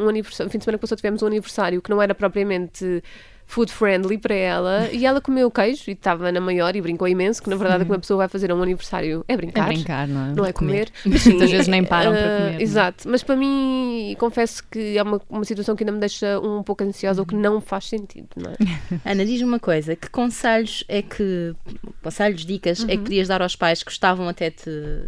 um 0.04 0.08
aniversário, 0.10 0.52
fim 0.52 0.58
de 0.58 0.64
semana 0.64 0.76
que 0.76 0.82
passou 0.82 0.96
tivemos 0.98 1.22
um 1.22 1.26
aniversário 1.26 1.80
que 1.80 1.88
não 1.88 2.02
era 2.02 2.14
propriamente 2.14 3.02
food 3.48 3.72
friendly 3.72 4.18
para 4.18 4.34
ela 4.34 4.88
e 4.92 5.06
ela 5.06 5.20
comeu 5.20 5.48
queijo 5.50 5.84
e 5.88 5.92
estava 5.92 6.32
na 6.32 6.40
maior 6.40 6.74
e 6.74 6.80
brincou 6.82 7.06
imenso, 7.06 7.40
que 7.42 7.48
na 7.48 7.54
verdade 7.56 7.82
o 7.84 7.86
que 7.86 7.92
uma 7.92 7.98
pessoa 7.98 8.18
vai 8.18 8.28
fazer 8.28 8.52
um 8.52 8.60
aniversário 8.60 9.24
é 9.28 9.34
É 9.34 9.36
brincar. 9.36 9.68
brincar, 9.68 10.08
não 10.08 10.26
é? 10.26 10.34
Não 10.34 10.44
é 10.44 10.52
comer. 10.52 10.90
Muitas 11.04 11.24
vezes 11.50 11.68
nem 11.68 11.84
param 11.84 12.10
para 12.10 12.20
eh, 12.20 12.38
comer, 12.38 12.60
é? 12.60 12.62
Exato. 12.62 13.08
Mas 13.08 13.22
para 13.22 13.36
mim, 13.36 14.16
confesso 14.18 14.62
que 14.68 14.98
é 14.98 15.02
uma, 15.02 15.20
uma 15.30 15.44
situação 15.44 15.76
que 15.76 15.84
ainda 15.84 15.92
me 15.92 16.00
deixa 16.00 16.40
um 16.40 16.62
pouco 16.62 16.82
ansiosa, 16.82 17.22
o 17.22 17.26
que 17.26 17.36
não 17.36 17.60
faz 17.60 17.84
sentido, 17.88 18.28
não 18.36 18.50
é? 18.50 18.56
Ana, 19.12 19.24
diz-me 19.24 19.48
uma 19.48 19.60
coisa: 19.60 19.94
que 19.94 20.10
conselhos 20.10 20.84
é 20.88 21.00
que. 21.00 21.54
Conselhos, 22.02 22.44
dicas 22.44 22.82
é 22.88 22.96
que 22.96 22.98
podias 23.04 23.28
dar 23.28 23.42
aos 23.42 23.54
pais 23.54 23.82
que 23.82 23.90
gostavam 23.90 24.28
até 24.28 24.50
de, 24.50 24.56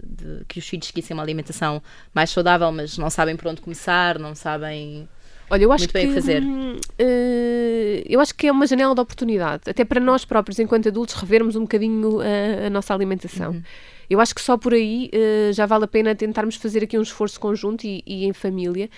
de- 0.05 0.45
que 0.47 0.59
os 0.61 0.69
filhos 0.69 0.87
seguissem 0.87 1.15
uma 1.15 1.23
alimentação 1.23 1.83
mais 2.15 2.31
saudável, 2.31 2.71
mas 2.71 2.97
não 2.99 3.11
sabem 3.11 3.37
por 3.37 3.49
onde 3.49 3.61
começar, 3.61 4.19
não 4.19 4.35
sabem. 4.35 5.09
Olha, 5.51 5.65
eu 5.65 5.73
acho 5.73 5.83
Muito 5.83 5.93
bem 5.93 6.09
que 6.09 6.15
fazer. 6.15 6.43
hum, 6.43 6.77
eh, 6.99 8.05
eu 8.09 8.21
acho 8.21 8.35
que 8.35 8.47
é 8.47 8.53
uma 8.53 8.67
janela 8.67 8.95
de 8.95 9.01
oportunidade, 9.01 9.63
até 9.69 9.85
para 9.85 10.01
nós 10.01 10.25
próprios, 10.25 10.59
enquanto 10.59 10.89
adultos, 10.89 11.15
revermos 11.15 11.57
um 11.57 11.63
bocadinho 11.63 12.21
a, 12.21 12.67
a 12.67 12.71
nossa 12.71 12.93
alimentação. 12.95 13.53
Uhum. 13.53 13.63
Eu 14.11 14.21
acho 14.21 14.35
que 14.35 14.41
só 14.41 14.57
por 14.57 14.73
aí 14.73 15.11
eh, 15.13 15.51
já 15.53 15.67
vale 15.67 15.85
a 15.85 15.89
pena 15.89 16.15
tentarmos 16.15 16.57
fazer 16.57 16.83
aqui 16.83 16.99
um 16.99 17.03
esforço 17.03 17.39
conjunto 17.39 17.85
e, 17.85 18.03
e 18.07 18.25
em 18.25 18.33
família. 18.33 18.89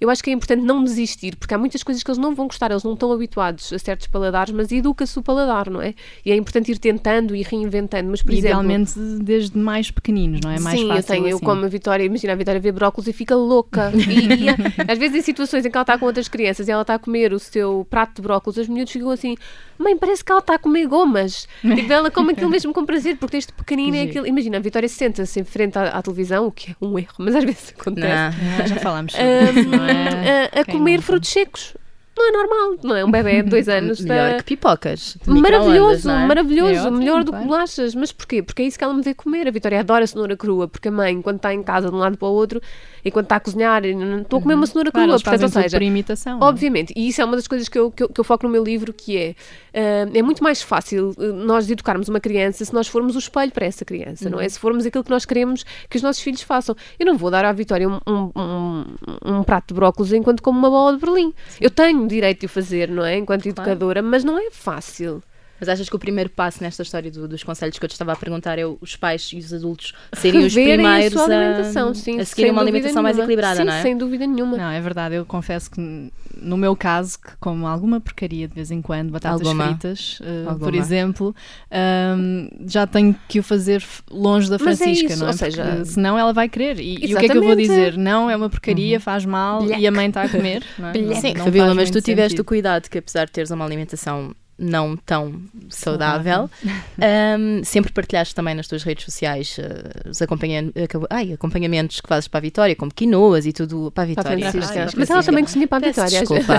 Eu 0.00 0.10
acho 0.10 0.22
que 0.22 0.30
é 0.30 0.32
importante 0.32 0.62
não 0.62 0.82
desistir, 0.82 1.36
porque 1.36 1.54
há 1.54 1.58
muitas 1.58 1.82
coisas 1.82 2.02
que 2.02 2.10
eles 2.10 2.18
não 2.18 2.34
vão 2.34 2.46
gostar, 2.46 2.70
eles 2.70 2.82
não 2.82 2.94
estão 2.94 3.12
habituados 3.12 3.72
a 3.72 3.78
certos 3.78 4.06
paladares, 4.06 4.52
mas 4.52 4.70
educa-se 4.72 5.18
o 5.18 5.22
paladar, 5.22 5.70
não 5.70 5.80
é? 5.80 5.94
E 6.24 6.32
é 6.32 6.36
importante 6.36 6.70
ir 6.72 6.78
tentando 6.78 7.34
e 7.34 7.42
reinventando. 7.42 8.10
Mas, 8.10 8.22
por 8.22 8.32
exemplo, 8.32 8.48
Idealmente 8.48 8.98
desde 9.22 9.58
mais 9.58 9.90
pequeninos, 9.90 10.40
não 10.42 10.50
é? 10.50 10.58
Mais 10.60 10.80
Sim, 10.80 10.88
fácil 10.88 11.00
eu 11.00 11.04
tenho, 11.04 11.28
eu 11.28 11.36
assim. 11.36 11.44
como 11.44 11.64
a 11.64 11.68
Vitória, 11.68 12.04
imagina 12.04 12.32
a 12.32 12.36
Vitória 12.36 12.60
vê 12.60 12.72
brócolis 12.72 13.08
e 13.08 13.12
fica 13.12 13.34
louca. 13.34 13.92
E, 14.04 14.44
e 14.44 14.48
às 14.90 14.98
vezes 14.98 15.16
em 15.16 15.22
situações 15.22 15.64
em 15.64 15.70
que 15.70 15.76
ela 15.76 15.82
está 15.82 15.98
com 15.98 16.04
outras 16.06 16.28
crianças 16.28 16.68
e 16.68 16.70
ela 16.70 16.82
está 16.82 16.94
a 16.94 16.98
comer 16.98 17.32
o 17.32 17.38
seu 17.38 17.86
prato 17.88 18.16
de 18.16 18.22
brócolis, 18.22 18.58
os 18.58 18.68
miúdos 18.68 18.92
ficam 18.92 19.10
assim, 19.10 19.34
mãe, 19.78 19.96
parece 19.96 20.24
que 20.24 20.30
ela 20.30 20.40
está 20.40 20.54
a 20.54 20.58
comer 20.58 20.86
gomas. 20.86 21.48
Tipo, 21.62 21.92
ela 21.92 22.10
come 22.10 22.32
aquilo 22.32 22.50
mesmo 22.50 22.72
com 22.72 22.84
prazer, 22.84 23.16
porque 23.16 23.36
este 23.36 23.52
pequenino 23.52 23.96
é 23.96 24.02
aquilo. 24.02 24.26
Imagina, 24.26 24.58
a 24.58 24.60
Vitória 24.60 24.88
senta-se 24.88 25.40
em 25.40 25.44
frente 25.44 25.78
à, 25.78 25.88
à 25.88 26.02
televisão, 26.02 26.46
o 26.46 26.52
que 26.52 26.72
é 26.72 26.74
um 26.80 26.98
erro, 26.98 27.14
mas 27.18 27.34
às 27.34 27.44
vezes 27.44 27.74
acontece. 27.78 28.06
Não. 28.06 28.64
Ah, 28.64 28.66
já 28.66 28.76
falámos 28.76 29.14
isso, 29.14 29.68
não 29.84 29.90
é? 29.90 30.50
a, 30.54 30.60
a 30.60 30.64
comer 30.64 31.00
frutos 31.00 31.30
secos. 31.30 31.76
Não 32.16 32.28
é 32.28 32.32
normal, 32.32 32.78
não 32.84 32.96
é? 32.96 33.04
Um 33.04 33.10
bebê 33.10 33.42
de 33.42 33.50
dois 33.50 33.68
anos 33.70 34.00
Melhor 34.00 34.36
que 34.38 34.44
pipocas. 34.44 35.16
de 35.22 35.30
micro-ondas, 35.30 35.42
Maravilhoso, 35.66 36.10
é? 36.10 36.26
maravilhoso, 36.26 36.72
É 36.74 36.80
ótimo, 36.82 36.98
melhor 36.98 37.24
do 37.24 37.32
que 37.32 37.38
bolachas. 37.38 37.94
Mas 37.94 38.12
porquê? 38.12 38.42
Porque 38.42 38.62
é 38.62 38.66
isso 38.66 38.78
que 38.78 38.84
ela 38.84 38.94
me 38.94 39.02
vê 39.02 39.14
comer. 39.14 39.48
A 39.48 39.50
Vitória 39.50 39.80
adora 39.80 40.06
cenoura 40.06 40.36
crua, 40.36 40.68
porque 40.68 40.88
a 40.88 40.92
mãe, 40.92 41.20
quando 41.20 41.36
está 41.36 41.52
em 41.52 41.62
casa 41.62 41.88
de 41.90 41.94
um 41.94 41.98
lado 41.98 42.16
para 42.16 42.28
o 42.28 42.32
outro, 42.32 42.60
e 43.04 43.10
quando 43.10 43.24
está 43.24 43.36
a 43.36 43.40
cozinhar, 43.40 43.84
estou 43.84 44.38
a 44.38 44.42
comer 44.42 44.54
uma 44.54 44.66
cenoura 44.66 44.88
Uhum. 44.88 44.92
Claro, 44.92 45.08
crua. 45.08 45.20
Portanto, 45.20 45.42
ou 45.42 45.62
seja, 45.62 45.76
por 45.76 45.82
imitação. 45.82 46.38
é? 46.40 46.44
Obviamente, 46.44 46.92
e 46.96 47.08
isso 47.08 47.20
é 47.20 47.24
uma 47.24 47.36
das 47.36 47.48
coisas 47.48 47.68
que 47.68 47.78
eu, 47.78 47.90
que 47.90 48.02
eu, 48.04 48.08
que 48.08 48.20
eu 48.20 48.24
foco 48.24 48.46
no 48.46 48.52
meu 48.52 48.62
livro, 48.62 48.92
que 48.92 49.16
é, 49.16 49.34
ah, 49.74 50.08
é 50.14 50.22
muito 50.22 50.42
mais 50.42 50.62
fácil 50.62 51.12
ah, 51.18 51.22
nós 51.32 51.68
educarmos 51.68 52.08
uma 52.08 52.20
criança 52.20 52.64
se 52.64 52.72
nós 52.72 52.86
formos 52.86 53.16
o 53.16 53.18
espelho 53.18 53.50
para 53.52 53.66
essa 53.66 53.84
criança, 53.84 54.30
não 54.30 54.40
é? 54.40 54.48
Se 54.48 54.58
formos 54.58 54.86
aquilo 54.86 55.02
que 55.04 55.10
nós 55.10 55.24
queremos 55.24 55.64
que 55.90 55.96
os 55.96 56.02
nossos 56.02 56.22
filhos 56.22 56.42
façam. 56.42 56.76
Eu 56.98 57.06
não 57.06 57.16
vou 57.16 57.30
dar 57.30 57.44
à 57.44 57.52
Vitória 57.52 57.88
um, 57.88 57.98
um, 58.06 58.30
um- 58.36 58.84
um 59.38 59.42
prato 59.42 59.68
de 59.68 59.74
brócolis 59.74 60.12
enquanto 60.12 60.42
como 60.42 60.58
uma 60.58 60.70
bola 60.70 60.96
de 60.96 61.00
Berlim. 61.04 61.32
Eu 61.60 61.70
tenho 61.70 62.03
direito 62.06 62.40
de 62.40 62.46
o 62.46 62.48
fazer, 62.48 62.88
não 62.88 63.04
é? 63.04 63.16
Enquanto 63.16 63.46
educadora, 63.46 64.02
mas 64.02 64.24
não 64.24 64.38
é 64.38 64.50
fácil. 64.50 65.22
Mas 65.60 65.68
achas 65.68 65.88
que 65.88 65.94
o 65.96 65.98
primeiro 65.98 66.28
passo 66.30 66.62
nesta 66.62 66.82
história 66.82 67.10
do- 67.10 67.28
dos 67.28 67.42
conselhos 67.44 67.78
que 67.78 67.84
eu 67.84 67.88
te 67.88 67.92
estava 67.92 68.12
a 68.12 68.16
perguntar 68.16 68.58
é 68.58 68.64
os 68.66 68.96
pais 68.96 69.30
e 69.32 69.38
os 69.38 69.52
adultos 69.52 69.92
serem 70.12 70.44
os 70.44 70.52
primeiros 70.52 71.16
a 71.20 71.24
sua 71.24 71.34
a, 71.60 71.64
sim, 71.64 71.80
a 71.90 71.94
sem 71.94 72.24
seguirem 72.24 72.50
uma 72.52 72.60
alimentação 72.60 73.02
mais 73.02 73.16
nenhuma. 73.16 73.32
equilibrada, 73.32 73.60
sim, 73.60 73.64
não 73.66 73.72
é? 73.72 73.82
sem 73.82 73.96
dúvida 73.96 74.26
nenhuma. 74.26 74.56
Não, 74.56 74.70
é 74.70 74.80
verdade. 74.80 75.14
Eu 75.14 75.24
confesso 75.24 75.70
que 75.70 76.10
no 76.40 76.56
meu 76.56 76.74
caso, 76.76 77.18
que 77.18 77.36
como 77.38 77.66
alguma 77.66 78.00
porcaria 78.00 78.48
de 78.48 78.54
vez 78.54 78.70
em 78.70 78.82
quando, 78.82 79.10
batatas 79.10 79.40
Alguma. 79.40 79.66
fritas, 79.68 80.18
Alguma. 80.46 80.58
por 80.58 80.74
exemplo, 80.74 81.34
ahm, 81.70 82.48
já 82.66 82.86
tenho 82.86 83.14
que 83.28 83.38
o 83.38 83.42
fazer 83.42 83.82
longe 84.10 84.50
da 84.50 84.58
Mas 84.60 84.80
é 84.80 84.84
Francisca, 84.84 85.12
isso, 85.12 85.20
não 85.20 85.26
é? 85.28 85.30
ou 85.30 85.36
seja- 85.36 85.64
Porque 85.64 85.84
senão 85.86 86.18
ela 86.18 86.32
vai 86.32 86.48
querer. 86.48 86.78
E, 86.80 86.94
e 87.06 87.14
o 87.14 87.18
que 87.18 87.26
é 87.26 87.28
que 87.28 87.36
eu 87.38 87.42
vou 87.42 87.54
dizer? 87.54 87.96
Não, 87.96 88.28
é 88.28 88.36
uma 88.36 88.50
porcaria, 88.50 88.98
faz 89.00 89.24
mal 89.24 89.62
Blech. 89.62 89.80
e 89.80 89.86
a 89.86 89.92
mãe 89.92 90.08
está 90.08 90.22
a 90.22 90.28
comer. 90.28 90.62
Não 90.78 90.88
é? 90.88 90.92
Sim, 91.20 91.34
não 91.34 91.44
Fabiola, 91.44 91.74
mas 91.74 91.90
tu 91.90 91.94
muito 91.94 92.04
tiveste 92.04 92.30
sentido. 92.30 92.40
o 92.40 92.44
cuidado 92.44 92.88
que 92.88 92.98
apesar 92.98 93.26
de 93.26 93.32
teres 93.32 93.50
uma 93.50 93.64
alimentação 93.64 94.34
não 94.58 94.96
tão 94.96 95.34
saudável, 95.68 96.48
hum, 96.64 97.60
sempre 97.64 97.92
partilhaste 97.92 98.34
também 98.34 98.54
nas 98.54 98.68
tuas 98.68 98.82
redes 98.84 99.04
sociais 99.04 99.56
uh, 99.58 100.08
os 100.10 100.22
acompanhan 100.22 100.70
acabo- 100.82 101.06
ai, 101.10 101.32
acompanhamentos 101.32 102.00
que 102.00 102.08
fazes 102.08 102.28
para 102.28 102.38
a 102.38 102.40
Vitória, 102.40 102.76
como 102.76 102.92
quinoas 102.94 103.46
e 103.46 103.52
tudo 103.52 103.90
para 103.92 104.04
a 104.10 104.14
Para 104.14 104.22
Vitória. 104.36 104.50
Francisca. 104.52 104.80
Ai, 104.84 104.88
Mas 104.96 105.10
ela 105.10 105.22
também 105.22 105.44
cozinha 105.44 105.66
para 105.66 105.86
a 105.86 105.90
Vitória. 105.90 106.18
desculpa. 106.20 106.54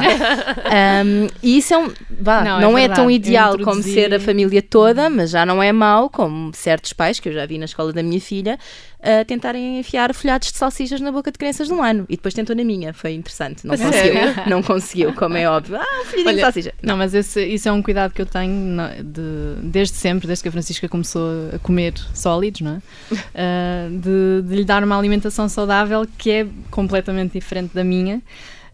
Um, 1.05 1.27
e 1.41 1.57
isso 1.57 1.73
é 1.73 1.77
um. 1.77 1.91
Vá, 2.19 2.43
Não, 2.43 2.59
não, 2.61 2.77
é 2.77 2.83
é, 2.85 2.89
tão 2.89 3.09
ideal 3.09 3.51
como 3.53 3.61
introduzi- 3.79 3.93
ser 3.93 4.13
a 4.13 4.19
família 4.19 4.61
toda, 4.61 5.09
mas 5.09 5.29
já 5.31 5.45
não 5.45 5.61
é 5.61 5.71
mau, 5.71 6.09
como 6.09 6.53
certos 6.53 6.93
pais, 6.93 7.19
que 7.19 7.29
eu 7.29 7.33
já 7.33 7.45
vi 7.45 7.57
na 7.57 7.65
escola 7.65 7.91
da 7.93 8.03
minha 8.03 8.19
filha, 8.21 8.57
a 9.01 9.23
tentarem 9.25 9.79
enfiar 9.79 10.13
folhados 10.13 10.51
de 10.51 10.57
salsichas 10.57 10.99
na 11.01 11.11
boca 11.11 11.31
de 11.31 11.37
crianças 11.37 11.67
de 11.67 11.73
um 11.73 11.83
ano. 11.83 12.05
E 12.09 12.15
depois 12.15 12.33
tentou 12.33 12.55
na 12.55 12.63
minha. 12.63 12.93
Foi 12.93 13.13
interessante. 13.13 13.65
Não 13.67 13.77
conseguiu. 13.77 14.13
Não 14.47 14.63
conseguiu, 14.63 15.13
como 15.13 15.37
é 15.37 15.47
óbvio. 15.49 15.77
Ah, 15.77 16.01
um 16.01 16.05
folhadinho 16.05 16.35
de 16.35 16.41
salsicha. 16.41 16.73
Não, 16.81 16.97
mas 16.97 17.13
esse, 17.13 17.45
isso 17.45 17.69
é 17.69 17.71
um 17.71 17.81
cuidado 17.81 18.13
que 18.13 18.21
eu 18.21 18.25
tenho 18.25 18.77
de- 19.03 19.61
desde 19.63 19.95
sempre, 19.95 20.27
desde 20.27 20.43
que 20.43 20.49
a 20.49 20.51
Francisca 20.51 20.87
começou 20.89 21.29
a 21.53 21.59
comer 21.59 21.93
sólidos, 22.13 22.61
não 22.61 22.71
é? 22.71 22.81
Ah, 23.35 23.87
de, 23.89 24.47
de 24.47 24.55
lhe 24.55 24.65
dar 24.65 24.83
uma 24.83 24.97
alimentação 24.97 25.47
saudável 25.49 26.05
que 26.17 26.31
é 26.31 26.47
completamente 26.71 27.33
diferente 27.33 27.73
da 27.73 27.83
minha. 27.83 28.21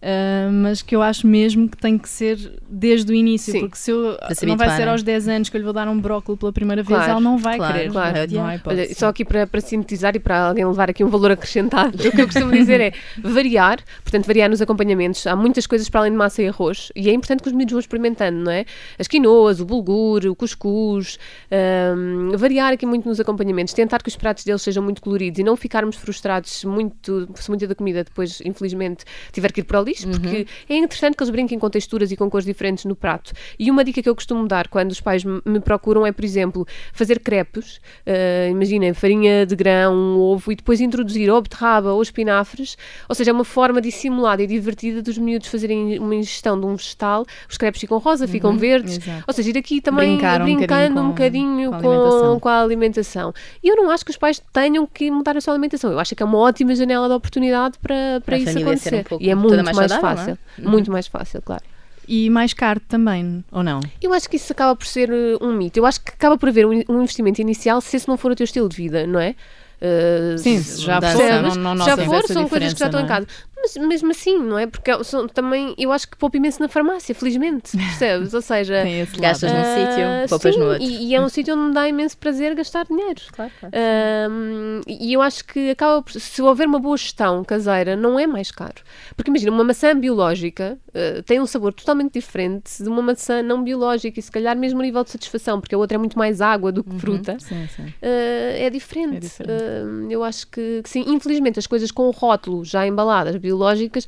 Ah, 0.01 0.49
mas 0.51 0.81
que 0.81 0.95
eu 0.95 1.01
acho 1.01 1.27
mesmo 1.27 1.69
que 1.69 1.77
tem 1.77 1.97
que 1.97 2.09
ser 2.09 2.59
desde 2.67 3.11
o 3.11 3.15
início, 3.15 3.51
Sim. 3.51 3.59
porque 3.61 3.77
se 3.77 3.91
eu 3.91 4.17
se 4.31 4.45
não 4.45 4.57
vai 4.57 4.75
ser 4.75 4.83
é? 4.83 4.89
aos 4.89 5.03
10 5.03 5.27
anos 5.27 5.49
que 5.49 5.55
eu 5.57 5.59
lhe 5.59 5.63
vou 5.63 5.73
dar 5.73 5.87
um 5.87 5.99
brócolis 5.99 6.39
pela 6.39 6.51
primeira 6.51 6.81
vez, 6.81 6.97
Claro, 6.97 7.11
ela 7.11 7.21
não 7.21 7.37
vai 7.37 7.57
claro, 7.57 7.73
querer. 7.73 7.91
claro. 7.91 8.17
Não, 8.31 8.61
Olha, 8.65 8.95
só 8.95 9.09
aqui 9.09 9.23
para, 9.23 9.45
para 9.45 9.61
sintetizar 9.61 10.15
e 10.15 10.19
para 10.19 10.47
alguém 10.47 10.65
levar 10.65 10.89
aqui 10.89 11.03
um 11.03 11.09
valor 11.09 11.31
acrescentado, 11.31 11.95
o 12.07 12.11
que 12.11 12.21
eu 12.21 12.25
costumo 12.25 12.51
dizer 12.51 12.81
é 12.81 12.93
variar, 13.21 13.79
portanto, 14.03 14.25
variar 14.25 14.49
nos 14.49 14.61
acompanhamentos. 14.61 15.27
Há 15.27 15.35
muitas 15.35 15.67
coisas 15.67 15.87
para 15.87 16.01
além 16.01 16.11
de 16.11 16.17
massa 16.17 16.41
e 16.41 16.47
arroz 16.47 16.91
e 16.95 17.09
é 17.09 17.13
importante 17.13 17.43
que 17.43 17.49
os 17.49 17.53
miúdos 17.53 17.73
vão 17.73 17.79
experimentando, 17.79 18.39
não 18.43 18.51
é? 18.51 18.65
As 18.97 19.07
quinoas, 19.07 19.59
o 19.59 19.65
bulgur, 19.65 20.25
o 20.25 20.35
cuscuz, 20.35 21.19
hum, 21.51 22.31
variar 22.37 22.73
aqui 22.73 22.85
muito 22.85 23.07
nos 23.07 23.19
acompanhamentos, 23.19 23.73
tentar 23.73 24.01
que 24.01 24.09
os 24.09 24.15
pratos 24.15 24.43
deles 24.43 24.61
sejam 24.61 24.83
muito 24.83 25.01
coloridos 25.01 25.39
e 25.39 25.43
não 25.43 25.55
ficarmos 25.55 25.95
frustrados 25.95 26.63
muito, 26.63 27.29
se 27.35 27.49
muita 27.49 27.67
da 27.67 27.75
comida 27.75 28.03
depois, 28.03 28.41
infelizmente, 28.43 29.05
tiver 29.31 29.51
que 29.51 29.61
ir 29.61 29.63
para 29.63 29.81
o 29.81 29.90
lixo, 29.91 30.07
porque 30.09 30.47
é 30.69 30.75
interessante 30.77 31.15
que 31.15 31.23
eles 31.23 31.31
brinquem 31.31 31.59
com 31.59 31.69
texturas 31.69 32.11
e 32.11 32.15
com 32.15 32.29
cores 32.29 32.45
diferentes 32.45 32.85
no 32.85 32.95
prato. 32.95 33.33
E 33.59 33.69
uma 33.69 33.83
dica 33.83 34.01
que 34.01 34.09
eu 34.09 34.15
costumo 34.15 34.47
dar 34.47 34.67
quando 34.67 34.91
os 34.91 35.01
pais 35.01 35.23
me 35.23 35.59
procuram 35.59 36.05
é, 36.05 36.11
por 36.11 36.23
exemplo, 36.25 36.65
fazer 36.93 37.19
crepes, 37.19 37.77
uh, 38.07 38.49
imaginem, 38.49 38.93
farinha 38.93 39.45
de 39.45 39.55
grão, 39.55 39.93
um 39.93 40.19
ovo 40.19 40.51
e 40.51 40.55
depois 40.55 40.79
introduzir 40.81 41.29
ou 41.29 41.41
beterraba 41.41 41.91
ou 41.93 42.01
espinafres, 42.01 42.77
ou 43.07 43.15
seja, 43.15 43.31
é 43.31 43.33
uma 43.33 43.43
forma 43.43 43.81
dissimulada 43.81 44.41
e 44.43 44.47
divertida 44.47 45.01
dos 45.01 45.17
miúdos 45.17 45.47
fazerem 45.47 45.99
uma 45.99 46.15
ingestão 46.15 46.59
de 46.59 46.65
um 46.65 46.75
vegetal, 46.75 47.25
os 47.49 47.57
crepes 47.57 47.81
ficam 47.81 47.97
rosa, 47.97 48.27
ficam 48.27 48.57
verdes, 48.57 48.97
exato. 48.97 49.23
ou 49.27 49.33
seja, 49.33 49.49
ir 49.49 49.57
aqui 49.57 49.81
também 49.81 50.11
Brincar 50.15 50.41
um 50.41 50.43
brincando 50.45 51.01
um 51.01 51.07
bocadinho 51.09 51.71
bocadinho 51.71 51.71
com- 51.71 51.81
com 51.81 51.89
a 51.89 51.91
alimentação. 51.93 52.39
com, 52.39 52.49
a 52.49 52.61
alimentação. 52.61 53.33
E 53.63 53.67
eu 53.67 53.75
não 53.75 53.89
acho 53.89 54.03
que 54.05 54.11
os 54.11 54.17
pais 54.17 54.41
tenham 54.53 54.85
que 54.87 55.09
mudar 55.11 55.37
a 55.37 55.41
sua 55.41 55.53
alimentação, 55.53 55.91
eu 55.91 55.99
acho 55.99 56.15
que 56.15 56.23
é 56.23 56.25
uma 56.25 56.37
ótima 56.37 56.75
janela 56.75 57.07
de 57.07 57.13
oportunidade 57.13 57.77
para, 57.79 58.21
para 58.25 58.37
isso 58.37 58.57
acontecer. 58.57 59.05
um 59.11 59.17
e 59.19 59.29
é 59.29 59.35
muito 59.35 59.63
mais 59.63 59.77
mais, 59.89 59.91
saudável, 59.91 60.17
fácil, 60.17 60.37
não 60.57 60.67
é? 60.67 60.71
muito 60.71 60.91
mais 60.91 61.07
fácil, 61.07 61.41
claro. 61.41 61.63
E 62.07 62.29
mais 62.29 62.53
caro 62.53 62.79
também, 62.89 63.43
ou 63.51 63.63
não? 63.63 63.79
Eu 64.01 64.13
acho 64.13 64.29
que 64.29 64.35
isso 64.35 64.51
acaba 64.51 64.75
por 64.75 64.85
ser 64.85 65.09
uh, 65.11 65.37
um 65.45 65.53
mito. 65.55 65.77
Eu 65.79 65.85
acho 65.85 66.01
que 66.01 66.09
acaba 66.11 66.37
por 66.37 66.49
haver 66.49 66.65
um, 66.65 66.73
in- 66.73 66.83
investimento 66.89 67.39
inicial 67.39 67.79
se 67.79 67.95
esse 67.95 68.07
não 68.07 68.17
for 68.17 68.31
o 68.31 68.35
teu 68.35 68.43
estilo 68.43 68.67
de 68.67 68.75
vida, 68.75 69.05
não 69.07 69.19
é? 69.19 69.35
Uh, 69.81 70.37
Sim, 70.37 70.61
se 70.61 70.81
já 70.81 71.01
for, 71.01 71.57
não- 71.57 71.73
não 71.75 71.85
Se 71.85 71.89
já 71.91 71.97
for, 72.05 72.27
são 72.27 72.47
coisas 72.49 72.73
que 72.73 72.79
já 72.79 72.85
estão 72.87 72.99
em 72.99 73.03
não 73.03 73.09
é? 73.09 73.13
casa. 73.13 73.27
Mas 73.61 73.77
mesmo 73.77 74.11
assim, 74.11 74.39
não 74.39 74.57
é? 74.57 74.65
Porque 74.65 74.91
são, 75.03 75.27
também, 75.27 75.75
eu 75.77 75.91
acho 75.91 76.09
que 76.09 76.17
poupa 76.17 76.37
imenso 76.37 76.59
na 76.59 76.67
farmácia, 76.67 77.13
felizmente, 77.13 77.77
percebes? 77.77 78.33
Ou 78.33 78.41
seja. 78.41 78.83
Gastas 79.19 79.51
num 79.51 79.59
ah, 79.59 79.63
sítio, 79.63 80.29
poupas 80.29 80.53
sim, 80.53 80.59
no 80.59 80.67
outro. 80.67 80.83
E, 80.83 81.09
e 81.09 81.15
é 81.15 81.21
um 81.21 81.29
sítio 81.29 81.55
onde 81.55 81.67
me 81.69 81.73
dá 81.73 81.87
imenso 81.87 82.17
prazer 82.17 82.55
gastar 82.55 82.85
dinheiro. 82.85 83.21
Claro, 83.31 83.51
claro. 83.59 83.75
Ahm, 83.75 84.81
e 84.87 85.13
eu 85.13 85.21
acho 85.21 85.45
que 85.45 85.69
acaba 85.69 86.01
por, 86.01 86.13
se 86.13 86.41
houver 86.41 86.67
uma 86.67 86.79
boa 86.79 86.97
gestão 86.97 87.43
caseira, 87.43 87.95
não 87.95 88.19
é 88.19 88.25
mais 88.25 88.51
caro. 88.51 88.81
Porque 89.15 89.29
imagina, 89.29 89.51
uma 89.51 89.63
maçã 89.63 89.97
biológica 89.97 90.79
ah, 90.93 91.21
tem 91.25 91.39
um 91.39 91.45
sabor 91.45 91.73
totalmente 91.73 92.13
diferente 92.13 92.81
de 92.81 92.89
uma 92.89 93.01
maçã 93.01 93.41
não 93.41 93.63
biológica 93.63 94.19
e 94.19 94.23
se 94.23 94.31
calhar 94.31 94.57
mesmo 94.57 94.79
o 94.79 94.81
nível 94.81 95.03
de 95.03 95.11
satisfação, 95.11 95.59
porque 95.59 95.75
a 95.75 95.77
outra 95.77 95.95
é 95.95 95.99
muito 95.99 96.17
mais 96.17 96.41
água 96.41 96.71
do 96.71 96.83
que 96.83 96.95
fruta. 96.99 97.37
Sim, 97.39 97.67
sim. 97.67 97.93
ah, 98.01 98.57
é 98.57 98.69
diferente. 98.69 99.17
É 99.17 99.19
diferente. 99.19 100.13
Eu 100.13 100.23
acho 100.23 100.47
que, 100.47 100.81
que 100.83 100.89
sim. 100.89 101.05
Infelizmente, 101.07 101.59
as 101.59 101.67
coisas 101.67 101.91
com 101.91 102.07
o 102.07 102.11
rótulo 102.11 102.63
já 102.65 102.85
embaladas, 102.85 103.35
biológicas, 103.51 104.07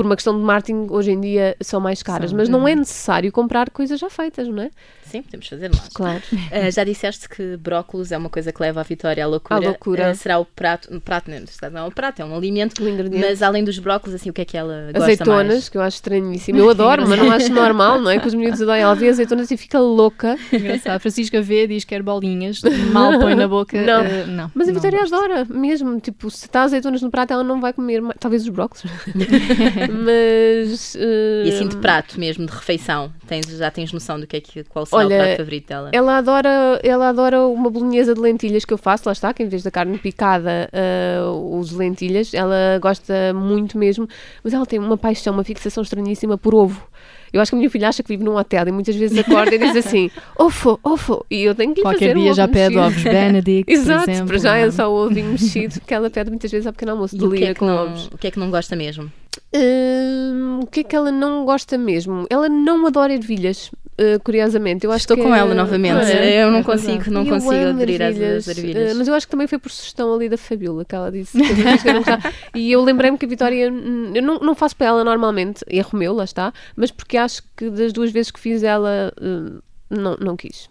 por 0.00 0.06
uma 0.06 0.16
questão 0.16 0.34
de 0.34 0.42
marketing, 0.42 0.86
hoje 0.88 1.10
em 1.10 1.20
dia 1.20 1.54
são 1.60 1.78
mais 1.78 2.02
caras. 2.02 2.30
São, 2.30 2.38
mas 2.38 2.48
não 2.48 2.66
é 2.66 2.74
necessário 2.74 3.30
comprar 3.30 3.68
coisas 3.68 4.00
já 4.00 4.08
feitas, 4.08 4.48
não 4.48 4.62
é? 4.62 4.70
Sim, 5.10 5.22
podemos 5.22 5.48
fazer 5.48 5.68
nós. 5.68 5.88
Claro. 5.92 6.22
Uh, 6.32 6.70
já 6.72 6.84
disseste 6.84 7.28
que 7.28 7.56
brócolos 7.56 8.12
é 8.12 8.16
uma 8.16 8.30
coisa 8.30 8.52
que 8.52 8.62
leva 8.62 8.80
a 8.80 8.82
Vitória 8.84 9.24
à 9.24 9.26
loucura. 9.26 9.56
À 9.56 9.58
loucura. 9.58 10.12
Uh, 10.12 10.14
será 10.14 10.38
o 10.38 10.44
prato, 10.44 10.88
um 10.94 11.00
prato 11.00 11.28
não, 11.28 11.70
não 11.70 11.80
é 11.80 11.84
um 11.84 11.90
prato, 11.90 12.22
é 12.22 12.24
um 12.24 12.34
alimento. 12.34 12.80
Mas 13.18 13.42
além 13.42 13.64
dos 13.64 13.78
brócolos, 13.80 14.14
assim, 14.14 14.30
o 14.30 14.32
que 14.32 14.42
é 14.42 14.44
que 14.44 14.56
ela 14.56 14.90
gosta 14.92 15.02
Azeitonas, 15.02 15.46
mais? 15.48 15.68
que 15.68 15.76
eu 15.76 15.82
acho 15.82 15.96
estranhíssimo. 15.96 16.58
Eu 16.58 16.70
adoro, 16.70 17.08
mas 17.08 17.18
não 17.18 17.30
acho 17.32 17.52
normal, 17.52 18.00
não 18.00 18.10
é? 18.10 18.20
Que 18.20 18.28
os 18.28 18.34
miúdos 18.34 18.62
adoram. 18.62 18.80
Ela 18.80 18.94
vê 18.94 19.08
azeitonas 19.08 19.50
e 19.50 19.56
fica 19.56 19.80
louca. 19.80 20.38
Engraçado. 20.52 20.94
A 20.94 20.98
Francisca 21.00 21.42
vê, 21.42 21.66
diz 21.66 21.82
que 21.82 21.90
quer 21.90 22.02
bolinhas, 22.02 22.62
mal 22.92 23.18
põe 23.18 23.34
na 23.34 23.48
boca. 23.48 23.80
Não. 23.82 24.02
eh, 24.02 24.26
não 24.26 24.50
Mas 24.54 24.68
a 24.68 24.72
Vitória 24.72 25.02
adora, 25.02 25.44
mesmo. 25.44 25.98
Tipo, 25.98 26.30
se 26.30 26.46
está 26.46 26.62
azeitonas 26.62 27.02
no 27.02 27.10
prato, 27.10 27.32
ela 27.32 27.42
não 27.42 27.60
vai 27.60 27.72
comer 27.72 28.00
mais. 28.00 28.16
Talvez 28.20 28.42
os 28.42 28.48
brócolis. 28.48 28.84
mas. 29.90 30.96
eh, 30.96 31.42
E 31.46 31.48
assim 31.48 31.68
de 31.68 31.76
prato 31.76 32.18
mesmo, 32.18 32.46
de 32.46 32.52
refeição, 32.52 33.12
tens, 33.26 33.46
já 33.46 33.70
tens 33.70 33.92
noção 33.92 34.18
do 34.18 34.26
que 34.26 34.36
é 34.36 34.40
que, 34.40 34.64
qual 34.64 34.86
será 34.86 35.04
Olha, 35.04 35.16
o 35.16 35.18
prato 35.18 35.36
favorito 35.38 35.68
dela? 35.68 35.90
Ela 35.92 36.18
adora, 36.18 36.80
ela 36.82 37.08
adora 37.08 37.46
uma 37.46 37.70
bolonhesa 37.70 38.14
de 38.14 38.20
lentilhas 38.20 38.64
que 38.64 38.72
eu 38.72 38.78
faço, 38.78 39.04
lá 39.06 39.12
está, 39.12 39.32
que 39.32 39.42
em 39.42 39.48
vez 39.48 39.62
da 39.62 39.70
carne 39.70 39.98
picada 39.98 40.68
uh, 40.72 41.56
uso 41.56 41.76
lentilhas. 41.76 42.32
Ela 42.34 42.78
gosta 42.80 43.32
muito 43.34 43.76
mesmo, 43.78 44.08
mas 44.42 44.52
ela 44.52 44.66
tem 44.66 44.78
uma 44.78 44.96
paixão, 44.96 45.32
uma 45.32 45.44
fixação 45.44 45.82
estranhíssima 45.82 46.36
por 46.38 46.54
ovo. 46.54 46.89
Eu 47.32 47.40
acho 47.40 47.50
que 47.50 47.54
a 47.56 47.58
minha 47.58 47.70
filha 47.70 47.88
acha 47.88 48.02
que 48.02 48.08
vive 48.08 48.24
num 48.24 48.36
hotel 48.36 48.68
e 48.68 48.72
muitas 48.72 48.94
vezes 48.96 49.16
acorda 49.18 49.54
e 49.54 49.58
diz 49.58 49.76
assim: 49.84 50.10
ofo, 50.38 50.78
ofo, 50.82 51.24
e 51.30 51.42
eu 51.42 51.54
tenho 51.54 51.72
que 51.74 51.80
lhe 51.80 51.84
Qualquer 51.84 52.08
fazer 52.08 52.16
um 52.18 52.22
dia 52.22 52.34
já 52.34 52.48
pede 52.48 52.78
ovos 52.78 53.02
Benedict, 53.02 53.64
por 53.64 53.72
Exato, 53.80 54.10
exemplo. 54.10 54.28
para 54.28 54.38
já 54.38 54.56
é 54.56 54.64
não 54.66 54.72
só 54.72 54.90
o 54.92 55.06
ovinho 55.06 55.30
mexido 55.32 55.80
que 55.80 55.94
ela 55.94 56.10
pede 56.10 56.30
muitas 56.30 56.50
vezes 56.50 56.66
ao 56.66 56.72
pequeno 56.72 56.92
almoço, 56.92 57.16
de 57.16 57.24
o 57.24 57.28
que, 57.30 57.34
liga 57.36 57.50
é 57.50 57.54
que 57.54 57.60
com 57.60 57.66
não, 57.66 57.84
ovos. 57.84 58.06
o 58.12 58.18
que 58.18 58.26
é 58.26 58.30
que 58.30 58.38
não 58.38 58.50
gosta 58.50 58.74
mesmo? 58.76 59.10
Hum, 59.54 60.60
o 60.62 60.66
que 60.66 60.80
é 60.80 60.84
que 60.84 60.94
ela 60.94 61.10
não 61.10 61.44
gosta 61.44 61.76
mesmo? 61.76 62.26
Ela 62.30 62.48
não 62.48 62.86
adora 62.86 63.12
ervilhas, 63.12 63.70
uh, 64.00 64.20
curiosamente. 64.24 64.84
Eu 64.84 64.92
acho 64.92 65.02
Estou 65.02 65.16
que 65.16 65.22
com 65.22 65.34
é- 65.34 65.38
ela 65.38 65.54
novamente. 65.54 66.10
é? 66.10 66.42
Eu 66.44 66.50
não 66.50 66.58
É 66.58 66.62
consigo, 66.62 67.10
não 67.10 67.24
consigo 67.26 67.54
aderir 67.68 68.00
às 68.02 68.08
ervilhas, 68.16 68.48
às 68.48 68.58
ervilhas. 68.58 68.90
eh, 68.90 68.94
mas 68.94 69.08
eu 69.08 69.14
acho 69.14 69.26
que 69.26 69.30
também 69.30 69.46
foi 69.46 69.58
por 69.58 69.70
sugestão 69.70 70.12
ali 70.14 70.28
da 70.28 70.36
Fabiola 70.36 70.84
que 70.84 70.94
ela 70.94 71.10
disse. 71.12 71.38
que 71.38 71.88
eu 71.88 72.02
e 72.54 72.72
eu 72.72 72.82
lembrei-me 72.82 73.16
que 73.18 73.26
a 73.26 73.28
Vitória, 73.28 73.70
hum, 73.70 74.12
eu 74.14 74.22
não, 74.22 74.38
não 74.38 74.54
faço 74.54 74.74
para 74.76 74.86
ela 74.88 75.04
normalmente, 75.04 75.64
erro 75.68 75.98
meu, 75.98 76.12
lá 76.14 76.24
está, 76.24 76.52
mas 76.74 76.90
porque 76.90 77.16
acho 77.16 77.42
que 77.56 77.68
das 77.70 77.92
duas 77.92 78.10
vezes 78.10 78.30
que 78.30 78.40
fiz 78.40 78.62
ela 78.62 79.12
hum, 79.20 79.58
não, 79.90 80.16
não 80.20 80.36
quis. 80.36 80.68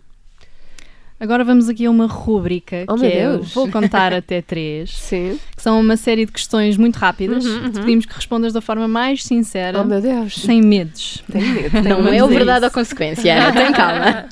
Agora 1.19 1.43
vamos 1.43 1.67
aqui 1.67 1.85
a 1.85 1.91
uma 1.91 2.05
rúbrica 2.07 2.85
Oh, 2.87 2.95
que 2.95 3.05
é 3.05 3.19
Deus. 3.29 3.53
Vou 3.53 3.69
contar 3.69 4.13
até 4.15 4.41
três, 4.41 4.91
Sim. 4.97 5.37
que 5.55 5.61
são 5.61 5.79
uma 5.79 5.97
série 5.97 6.25
de 6.25 6.31
questões 6.31 6.77
muito 6.77 6.95
rápidas. 6.95 7.45
Uhum, 7.45 7.63
uhum. 7.63 7.71
Te 7.71 7.79
pedimos 7.81 8.05
que 8.05 8.13
respondas 8.15 8.53
da 8.53 8.61
forma 8.61 8.87
mais 8.87 9.23
sincera, 9.23 9.81
Oh 9.81 9.83
meu 9.83 9.99
Deus. 9.99 10.35
sem 10.35 10.61
medos. 10.61 11.21
Tenho 11.31 11.47
medo. 11.53 11.81
Não 11.83 12.07
é 12.07 12.23
o 12.23 12.27
verdade 12.27 12.59
isso. 12.59 12.65
ou 12.67 12.71
consequência, 12.71 13.33
Ana, 13.35 13.51
tem 13.53 13.71
calma. 13.73 14.25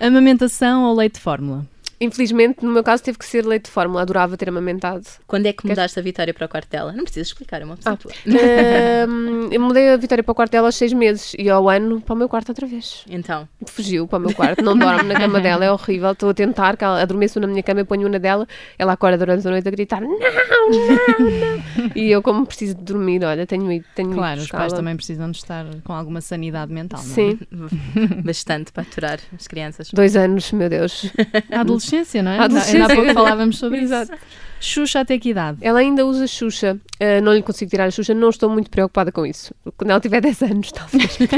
Amamentação 0.00 0.84
ou 0.84 0.94
leite 0.94 1.14
de 1.14 1.20
fórmula? 1.20 1.66
Infelizmente, 2.00 2.64
no 2.64 2.70
meu 2.70 2.82
caso, 2.84 3.02
teve 3.02 3.18
que 3.18 3.24
ser 3.24 3.44
leite 3.44 3.64
de 3.66 3.70
fórmula. 3.70 4.02
Adorava 4.02 4.36
ter 4.36 4.48
amamentado. 4.48 5.04
Quando 5.26 5.46
é 5.46 5.52
que 5.52 5.66
mudaste 5.66 5.98
a 5.98 6.02
Vitória 6.02 6.32
para 6.32 6.46
o 6.46 6.48
quarto 6.48 6.68
dela? 6.70 6.92
Não 6.92 7.04
precisas 7.04 7.28
explicar, 7.28 7.60
é 7.60 7.64
uma 7.64 7.76
pessoa 7.76 7.94
Ah. 7.94 7.96
tua. 7.96 8.12
Hum, 9.08 9.48
eu 9.50 9.60
mudei 9.60 9.90
a 9.90 9.96
Vitória 9.96 10.22
para 10.24 10.32
o 10.32 10.34
quarto 10.34 10.52
dela 10.52 10.68
aos 10.68 10.74
seis 10.76 10.92
meses 10.92 11.34
e 11.38 11.48
ao 11.48 11.68
ano 11.68 12.00
para 12.00 12.14
o 12.14 12.16
meu 12.16 12.28
quarto 12.28 12.48
outra 12.50 12.66
vez. 12.66 13.04
Então, 13.08 13.48
fugiu 13.66 14.06
para 14.06 14.18
o 14.18 14.20
meu 14.20 14.34
quarto, 14.34 14.62
não 14.62 14.76
dorme 14.76 15.12
na 15.12 15.18
cama 15.20 15.40
dela, 15.40 15.64
é 15.64 15.70
horrível. 15.72 16.12
Estou 16.12 16.30
a 16.30 16.34
tentar 16.34 16.76
que 16.76 16.84
ela 16.84 17.00
adormeça 17.00 17.38
na 17.40 17.46
minha 17.46 17.62
cama, 17.62 17.80
eu 17.80 17.86
ponho 17.86 18.06
uma 18.08 18.18
dela, 18.18 18.46
ela 18.78 18.92
acorda 18.92 19.18
durante 19.18 19.46
a 19.46 19.50
noite 19.50 19.66
a 19.68 19.70
gritar: 19.70 20.00
Não, 20.00 20.10
não, 20.10 20.70
não. 20.70 21.90
E 21.94 22.10
eu, 22.10 22.22
como 22.22 22.46
preciso 22.46 22.74
de 22.74 22.82
dormir, 22.82 23.24
olha, 23.24 23.46
tenho 23.46 23.70
ido, 23.72 23.84
tenho 23.94 24.08
ido 24.10 24.16
Claro, 24.16 24.40
os 24.40 24.48
pais 24.50 24.72
também 24.72 24.96
precisam 24.96 25.30
de 25.30 25.38
estar 25.38 25.64
com 25.84 25.92
alguma 25.92 26.20
sanidade 26.20 26.72
mental. 26.72 27.00
não 27.02 27.10
é? 27.10 27.14
Sim, 27.14 27.38
bastante 28.24 28.72
para 28.72 28.82
aturar 28.82 29.18
as 29.36 29.46
crianças. 29.46 29.90
dois 29.92 30.16
anos, 30.16 30.50
meu 30.52 30.68
Deus. 30.68 31.10
A 31.50 31.60
adolescência, 31.60 31.87
não 32.22 32.30
é? 32.32 32.38
A 32.38 32.44
adolescência. 32.44 32.80
Ainda 32.80 32.92
há 32.92 32.96
pouco 32.96 33.12
falávamos 33.14 33.58
sobre 33.58 33.80
Exato. 33.80 34.12
isso. 34.12 34.22
Xuxa 34.60 34.98
até 34.98 35.16
que 35.20 35.28
idade? 35.30 35.58
Ela 35.60 35.78
ainda 35.78 36.04
usa 36.04 36.26
Xuxa, 36.26 36.76
Ah, 36.98 37.20
não 37.20 37.32
lhe 37.32 37.42
consigo 37.42 37.70
tirar 37.70 37.84
a 37.84 37.90
Xuxa, 37.92 38.12
não 38.12 38.28
estou 38.28 38.50
muito 38.50 38.68
preocupada 38.68 39.12
com 39.12 39.24
isso. 39.24 39.54
Quando 39.76 39.90
ela 39.92 40.00
tiver 40.00 40.18
10 40.20 40.42
anos, 40.42 40.72
talvez 40.72 41.16
me. 41.16 41.28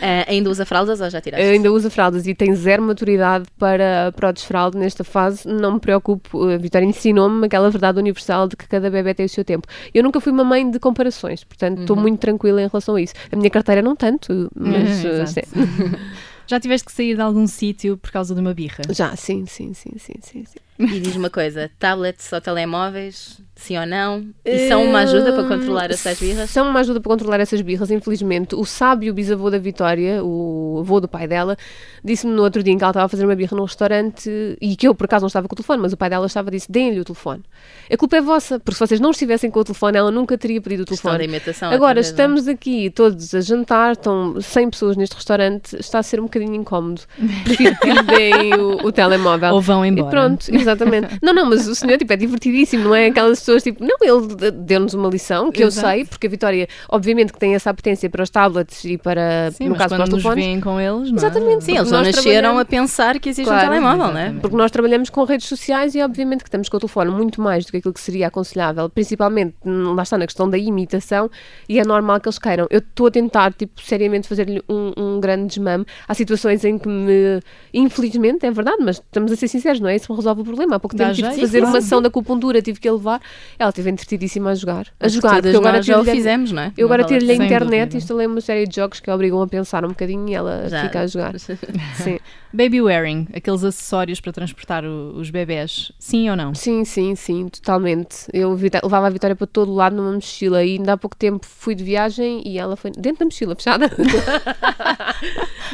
Ah, 0.00 0.24
ainda 0.30 0.48
usa 0.48 0.64
fraldas 0.64 1.00
ou 1.00 1.10
já 1.10 1.20
tiraste? 1.20 1.44
ainda 1.44 1.72
usa 1.72 1.90
fraldas 1.90 2.24
e 2.28 2.32
tem 2.32 2.54
zero 2.54 2.80
maturidade 2.80 3.46
para, 3.58 4.12
para 4.14 4.28
o 4.28 4.32
desfraldo 4.32 4.78
nesta 4.78 5.02
fase. 5.02 5.48
Não 5.48 5.72
me 5.74 5.80
preocupo. 5.80 6.48
A 6.48 6.56
Vitória 6.58 6.86
ensinou-me 6.86 7.44
aquela 7.46 7.68
verdade 7.70 7.98
universal 7.98 8.46
de 8.46 8.56
que 8.56 8.68
cada 8.68 8.88
bebê 8.88 9.14
tem 9.14 9.26
o 9.26 9.28
seu 9.28 9.44
tempo. 9.44 9.66
Eu 9.92 10.04
nunca 10.04 10.20
fui 10.20 10.30
uma 10.32 10.44
mãe 10.44 10.70
de 10.70 10.78
comparações, 10.78 11.42
portanto 11.42 11.80
estou 11.80 11.96
muito 11.96 12.20
tranquila 12.20 12.62
em 12.62 12.68
relação 12.68 12.94
a 12.94 13.02
isso. 13.02 13.14
A 13.32 13.36
minha 13.36 13.50
carteira 13.50 13.82
não 13.82 13.96
tanto, 13.96 14.48
mas 14.54 15.04
Uhum, 15.04 15.10
uh, 15.10 15.22
exato. 15.24 15.32
sim. 15.32 15.96
Já 16.46 16.60
tiveste 16.60 16.86
que 16.86 16.92
sair 16.92 17.14
de 17.14 17.22
algum 17.22 17.46
sítio 17.46 17.96
por 17.96 18.10
causa 18.10 18.34
de 18.34 18.40
uma 18.40 18.54
birra? 18.54 18.82
já, 18.90 19.14
sim, 19.16 19.46
sim, 19.46 19.72
sim, 19.74 19.92
sim, 19.98 20.14
sim. 20.20 20.44
sim. 20.44 20.58
E 20.78 21.00
diz 21.00 21.14
uma 21.16 21.30
coisa: 21.30 21.70
tablets 21.78 22.32
ou 22.32 22.40
telemóveis, 22.40 23.40
sim 23.54 23.78
ou 23.78 23.86
não? 23.86 24.26
E 24.44 24.68
são 24.68 24.84
uma 24.84 25.00
ajuda 25.00 25.32
para 25.32 25.44
controlar 25.44 25.90
essas 25.90 26.18
birras? 26.18 26.50
São 26.50 26.68
uma 26.68 26.80
ajuda 26.80 27.00
para 27.00 27.10
controlar 27.10 27.40
essas 27.40 27.60
birras, 27.60 27.90
infelizmente. 27.90 28.54
O 28.54 28.64
sábio 28.64 29.12
bisavô 29.12 29.50
da 29.50 29.58
Vitória, 29.58 30.24
o 30.24 30.78
avô 30.80 31.00
do 31.00 31.08
pai 31.08 31.28
dela, 31.28 31.56
disse-me 32.02 32.32
no 32.32 32.42
outro 32.42 32.62
dia 32.62 32.72
em 32.72 32.78
que 32.78 32.84
ela 32.84 32.90
estava 32.90 33.06
a 33.06 33.08
fazer 33.08 33.24
uma 33.24 33.34
birra 33.34 33.56
num 33.56 33.64
restaurante 33.64 34.30
e 34.60 34.74
que 34.76 34.88
eu, 34.88 34.94
por 34.94 35.04
acaso, 35.04 35.22
não 35.22 35.28
estava 35.28 35.46
com 35.46 35.54
o 35.54 35.56
telefone, 35.56 35.82
mas 35.82 35.92
o 35.92 35.96
pai 35.96 36.10
dela 36.10 36.26
estava 36.26 36.50
disse: 36.50 36.70
deem-lhe 36.70 37.00
o 37.00 37.04
telefone. 37.04 37.42
A 37.90 37.96
culpa 37.96 38.16
é 38.16 38.20
vossa, 38.20 38.58
porque 38.58 38.74
se 38.74 38.80
vocês 38.80 39.00
não 39.00 39.10
estivessem 39.10 39.50
com 39.50 39.60
o 39.60 39.64
telefone, 39.64 39.98
ela 39.98 40.10
nunca 40.10 40.36
teria 40.38 40.60
pedido 40.60 40.82
o 40.82 40.84
da 40.84 40.88
telefone. 40.88 41.24
imitação. 41.24 41.70
Agora, 41.70 41.94
não 41.94 41.98
é? 41.98 42.00
estamos 42.00 42.48
aqui 42.48 42.90
todos 42.90 43.34
a 43.34 43.40
jantar, 43.40 43.92
estão 43.92 44.40
100 44.40 44.70
pessoas 44.70 44.96
neste 44.96 45.14
restaurante, 45.14 45.76
está 45.76 45.98
a 45.98 46.02
ser 46.02 46.18
um 46.18 46.24
bocadinho 46.24 46.54
incómodo. 46.54 47.02
Prefiro 47.44 47.76
que 47.78 47.90
lhe 47.90 48.02
deem 48.02 48.54
o, 48.54 48.86
o 48.86 48.92
telemóvel. 48.92 49.54
Ou 49.54 49.60
vão 49.60 49.84
embora? 49.84 50.08
E 50.08 50.10
pronto, 50.10 50.61
exatamente. 50.62 51.18
Não, 51.22 51.32
não, 51.32 51.46
mas 51.48 51.66
o 51.68 51.74
senhor 51.74 51.98
tipo, 51.98 52.12
é 52.12 52.16
divertidíssimo, 52.16 52.84
não 52.84 52.94
é? 52.94 53.06
Aquelas 53.06 53.38
pessoas 53.40 53.62
tipo, 53.62 53.84
não, 53.84 53.96
ele 54.00 54.34
de- 54.34 54.50
deu-nos 54.50 54.94
uma 54.94 55.08
lição 55.08 55.50
que 55.52 55.62
Exato. 55.62 55.86
eu 55.86 55.90
sei, 55.92 56.04
porque 56.04 56.26
a 56.26 56.30
Vitória, 56.30 56.68
obviamente, 56.88 57.32
que 57.32 57.38
tem 57.38 57.54
essa 57.54 57.70
apetência 57.70 58.08
para 58.08 58.22
os 58.22 58.30
tablets 58.30 58.84
e 58.84 58.96
para, 58.98 59.50
Sim, 59.52 59.68
no 59.68 59.76
caso, 59.76 59.94
para 59.94 60.04
os 60.04 60.10
telefones. 60.10 60.44
veem 60.44 60.60
com 60.60 60.80
eles, 60.80 61.10
não 61.10 61.16
é? 61.16 61.20
Exatamente, 61.26 61.64
Sim, 61.64 61.76
eles 61.76 61.90
nós 61.90 62.06
nasceram 62.06 62.58
a 62.58 62.64
pensar 62.64 63.18
que 63.18 63.28
existe 63.28 63.48
Claro, 63.48 63.66
um 63.66 63.70
telemóvel, 63.70 64.12
não 64.12 64.18
é? 64.18 64.32
Porque 64.40 64.56
nós 64.56 64.70
trabalhamos 64.70 65.10
com 65.10 65.24
redes 65.24 65.46
sociais 65.46 65.94
e, 65.94 66.02
obviamente, 66.02 66.40
que 66.42 66.48
estamos 66.48 66.68
com 66.68 66.76
o 66.76 66.80
telefone 66.80 67.10
muito 67.10 67.40
mais 67.40 67.64
do 67.66 67.70
que 67.72 67.78
aquilo 67.78 67.92
que 67.94 68.00
seria 68.00 68.28
aconselhável, 68.28 68.88
principalmente, 68.88 69.54
lá 69.64 70.02
está, 70.02 70.16
na 70.18 70.26
questão 70.26 70.48
da 70.48 70.56
imitação, 70.58 71.30
e 71.68 71.78
é 71.78 71.84
normal 71.84 72.20
que 72.20 72.28
eles 72.28 72.38
queiram. 72.38 72.66
Eu 72.70 72.78
estou 72.78 73.06
a 73.06 73.10
tentar, 73.10 73.52
tipo, 73.52 73.80
seriamente 73.82 74.28
fazer-lhe 74.28 74.62
um, 74.68 74.92
um 74.96 75.20
grande 75.20 75.46
desmame. 75.46 75.84
Há 76.08 76.14
situações 76.14 76.64
em 76.64 76.78
que 76.78 76.88
me. 76.88 77.40
Infelizmente, 77.72 78.44
é 78.46 78.50
verdade, 78.50 78.78
mas 78.80 78.96
estamos 78.96 79.32
a 79.32 79.36
ser 79.36 79.48
sinceros, 79.48 79.80
não 79.80 79.88
é? 79.88 79.96
Isso 79.96 80.12
resolve 80.12 80.40
o 80.42 80.44
problema. 80.44 80.51
Há 80.60 80.78
pouco 80.80 80.96
Dá 80.96 81.04
tempo 81.06 81.16
tive 81.16 81.30
de 81.34 81.40
fazer 81.40 81.58
claro. 81.60 81.72
uma 81.74 81.78
ação 81.78 82.02
da 82.02 82.08
acupuntura, 82.08 82.60
tive 82.62 82.78
que 82.80 82.88
a 82.88 82.92
levar. 82.92 83.20
Ela 83.58 83.70
esteve 83.70 83.90
entretidíssima 83.90 84.50
a 84.50 84.54
jogar. 84.54 84.86
A 85.00 85.08
jogar, 85.08 85.42
porque 85.42 85.56
agora 85.56 85.82
já 85.82 86.00
o 86.00 86.04
fizemos, 86.04 86.52
não 86.52 86.62
é? 86.62 86.72
Eu 86.76 86.86
agora 86.86 87.04
tiro-lhe 87.04 87.32
a 87.32 87.34
internet 87.34 87.94
e 87.94 87.96
instalei 87.98 88.26
uma 88.26 88.40
série 88.40 88.66
de 88.66 88.76
jogos 88.76 89.00
que 89.00 89.10
a 89.10 89.14
obrigam 89.14 89.40
a 89.42 89.46
pensar 89.48 89.84
um 89.84 89.88
bocadinho 89.88 90.28
e 90.28 90.34
ela 90.34 90.68
Já. 90.68 90.82
fica 90.84 91.00
a 91.00 91.06
jogar. 91.06 91.38
Sim. 91.94 92.18
Baby 92.54 92.82
wearing, 92.82 93.28
aqueles 93.34 93.64
acessórios 93.64 94.20
para 94.20 94.30
transportar 94.30 94.84
o- 94.84 95.14
os 95.16 95.30
bebés, 95.30 95.90
sim 95.98 96.28
ou 96.28 96.36
não? 96.36 96.54
Sim, 96.54 96.84
sim, 96.84 97.14
sim, 97.14 97.48
totalmente. 97.48 98.26
Eu 98.30 98.52
levava 98.54 99.06
a 99.06 99.10
Vitória 99.10 99.34
para 99.34 99.46
todo 99.46 99.72
lado 99.72 99.96
numa 99.96 100.12
mochila 100.12 100.62
e 100.62 100.76
ainda 100.76 100.92
há 100.92 100.96
pouco 100.98 101.16
tempo 101.16 101.46
fui 101.46 101.74
de 101.74 101.82
viagem 101.82 102.42
e 102.46 102.58
ela 102.58 102.76
foi 102.76 102.90
dentro 102.90 103.20
da 103.20 103.24
mochila, 103.24 103.54
fechada. 103.54 103.90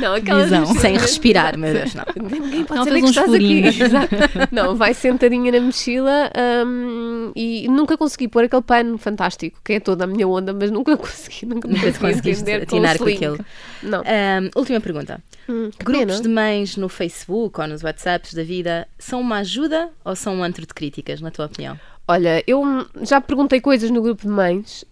não, 0.00 0.14
aquela 0.14 0.42
Visão. 0.44 0.66
Sem 0.74 0.96
respirar, 0.96 1.56
meu 1.58 1.72
Deus, 1.72 1.94
não. 1.94 2.04
Ninguém 2.30 2.64
pode 2.64 2.80
Ela 2.80 2.84
saber 2.88 3.00
que 3.02 3.08
estás 3.08 3.26
furinhos. 3.26 3.68
aqui. 3.74 3.82
Exato. 3.84 4.14
Não, 4.52 4.74
vai 4.76 4.94
sentadinha 4.94 5.52
na 5.52 5.60
mochila 5.60 6.30
hum, 6.66 7.32
e 7.34 7.68
nunca 7.68 7.96
consegui 7.96 8.28
pôr 8.28 8.44
aquele 8.44 8.62
pano 8.62 8.98
fantástico, 8.98 9.60
que 9.64 9.74
é 9.74 9.80
toda 9.80 10.04
a 10.04 10.06
minha 10.06 10.26
onda, 10.26 10.52
mas 10.52 10.70
nunca 10.70 10.96
consegui, 10.98 11.46
nunca 11.46 11.68
me 11.68 11.78
consegui 11.78 12.30
entender 12.30 12.58
com, 12.58 12.62
atinar 12.76 12.98
com 12.98 13.04
sling. 13.04 13.16
aquilo. 13.16 13.38
Não. 13.82 14.00
Ahm, 14.00 14.50
última 14.56 14.80
pergunta. 14.80 15.22
Hum, 15.48 15.70
Grupos 15.82 16.06
pena. 16.16 16.20
de 16.22 16.28
mães 16.28 16.76
no 16.76 16.88
Facebook 16.88 17.60
ou 17.60 17.66
nos 17.66 17.82
WhatsApps 17.82 18.34
da 18.34 18.42
vida 18.42 18.86
são 18.98 19.20
uma 19.20 19.38
ajuda 19.38 19.88
ou 20.04 20.14
são 20.14 20.36
um 20.36 20.44
antro 20.44 20.66
de 20.66 20.74
críticas, 20.74 21.20
na 21.20 21.30
tua 21.30 21.46
opinião? 21.46 21.78
Olha, 22.10 22.42
eu 22.46 22.62
já 23.02 23.20
perguntei 23.20 23.60
coisas 23.60 23.90
no 23.90 24.00
grupo 24.00 24.22
de 24.22 24.28
mães, 24.28 24.82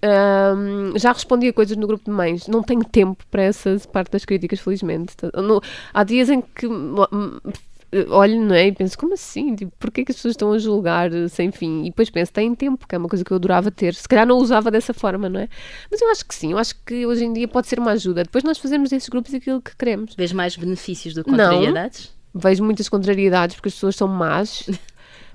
hum, 0.55 0.93
já 0.99 1.13
respondi 1.13 1.49
a 1.49 1.53
coisas 1.53 1.75
no 1.77 1.87
grupo 1.87 2.05
de 2.05 2.11
mães. 2.11 2.47
Não 2.47 2.63
tenho 2.63 2.85
tempo 2.85 3.25
para 3.31 3.43
essa 3.43 3.75
parte 3.91 4.11
das 4.13 4.25
críticas, 4.27 4.61
felizmente. 4.61 5.15
No- 5.35 5.63
há 5.95 6.05
dias 6.05 6.29
em 6.29 6.43
que 6.43 6.67
olho 8.11 8.41
não 8.45 8.55
é, 8.55 8.67
e 8.67 8.73
penso, 8.73 8.99
como 8.99 9.15
assim? 9.15 9.55
Tipo, 9.55 9.73
porquê 9.79 10.05
que 10.05 10.13
as 10.13 10.17
pessoas 10.17 10.33
estão 10.33 10.53
a 10.53 10.59
julgar 10.59 11.11
eh, 11.13 11.29
sem 11.29 11.51
fim? 11.51 11.83
E 11.83 11.91
depois 11.91 12.11
penso, 12.11 12.33
têm 12.33 12.55
tempo, 12.55 12.87
que 12.87 12.95
é 12.95 12.99
uma 12.99 13.09
coisa 13.09 13.25
que 13.25 13.31
eu 13.33 13.37
adorava 13.37 13.71
ter. 13.71 13.95
Se 13.95 14.07
calhar 14.09 14.27
não 14.27 14.37
usava 14.37 14.71
dessa 14.71 14.93
forma, 14.93 15.29
não 15.29 15.41
é? 15.41 15.49
Mas 15.91 16.03
eu 16.03 16.11
acho 16.11 16.27
que 16.27 16.35
sim, 16.35 16.53
eu 16.53 16.59
acho 16.59 16.75
que 16.85 17.07
hoje 17.07 17.25
em 17.25 17.33
dia 17.33 17.49
pode 17.49 17.67
ser 17.69 17.79
uma 17.79 17.93
ajuda. 17.93 18.25
Depois 18.25 18.45
nós 18.45 18.59
fazemos 18.59 18.91
desses 18.91 19.09
grupos 19.09 19.33
aquilo 19.33 19.63
que 19.63 19.75
queremos. 19.75 20.15
Vês 20.15 20.33
mais 20.33 20.55
benefícios 20.57 21.15
do 21.15 21.25
que 21.25 21.31
Não. 21.31 21.37
contrariedades? 21.51 22.15
Vejo 22.35 22.63
muitas 22.63 22.89
contrariedades 22.91 23.57
porque 23.57 23.69
as 23.69 23.75
pessoas 23.75 23.97
são 23.97 24.09
más. 24.09 24.69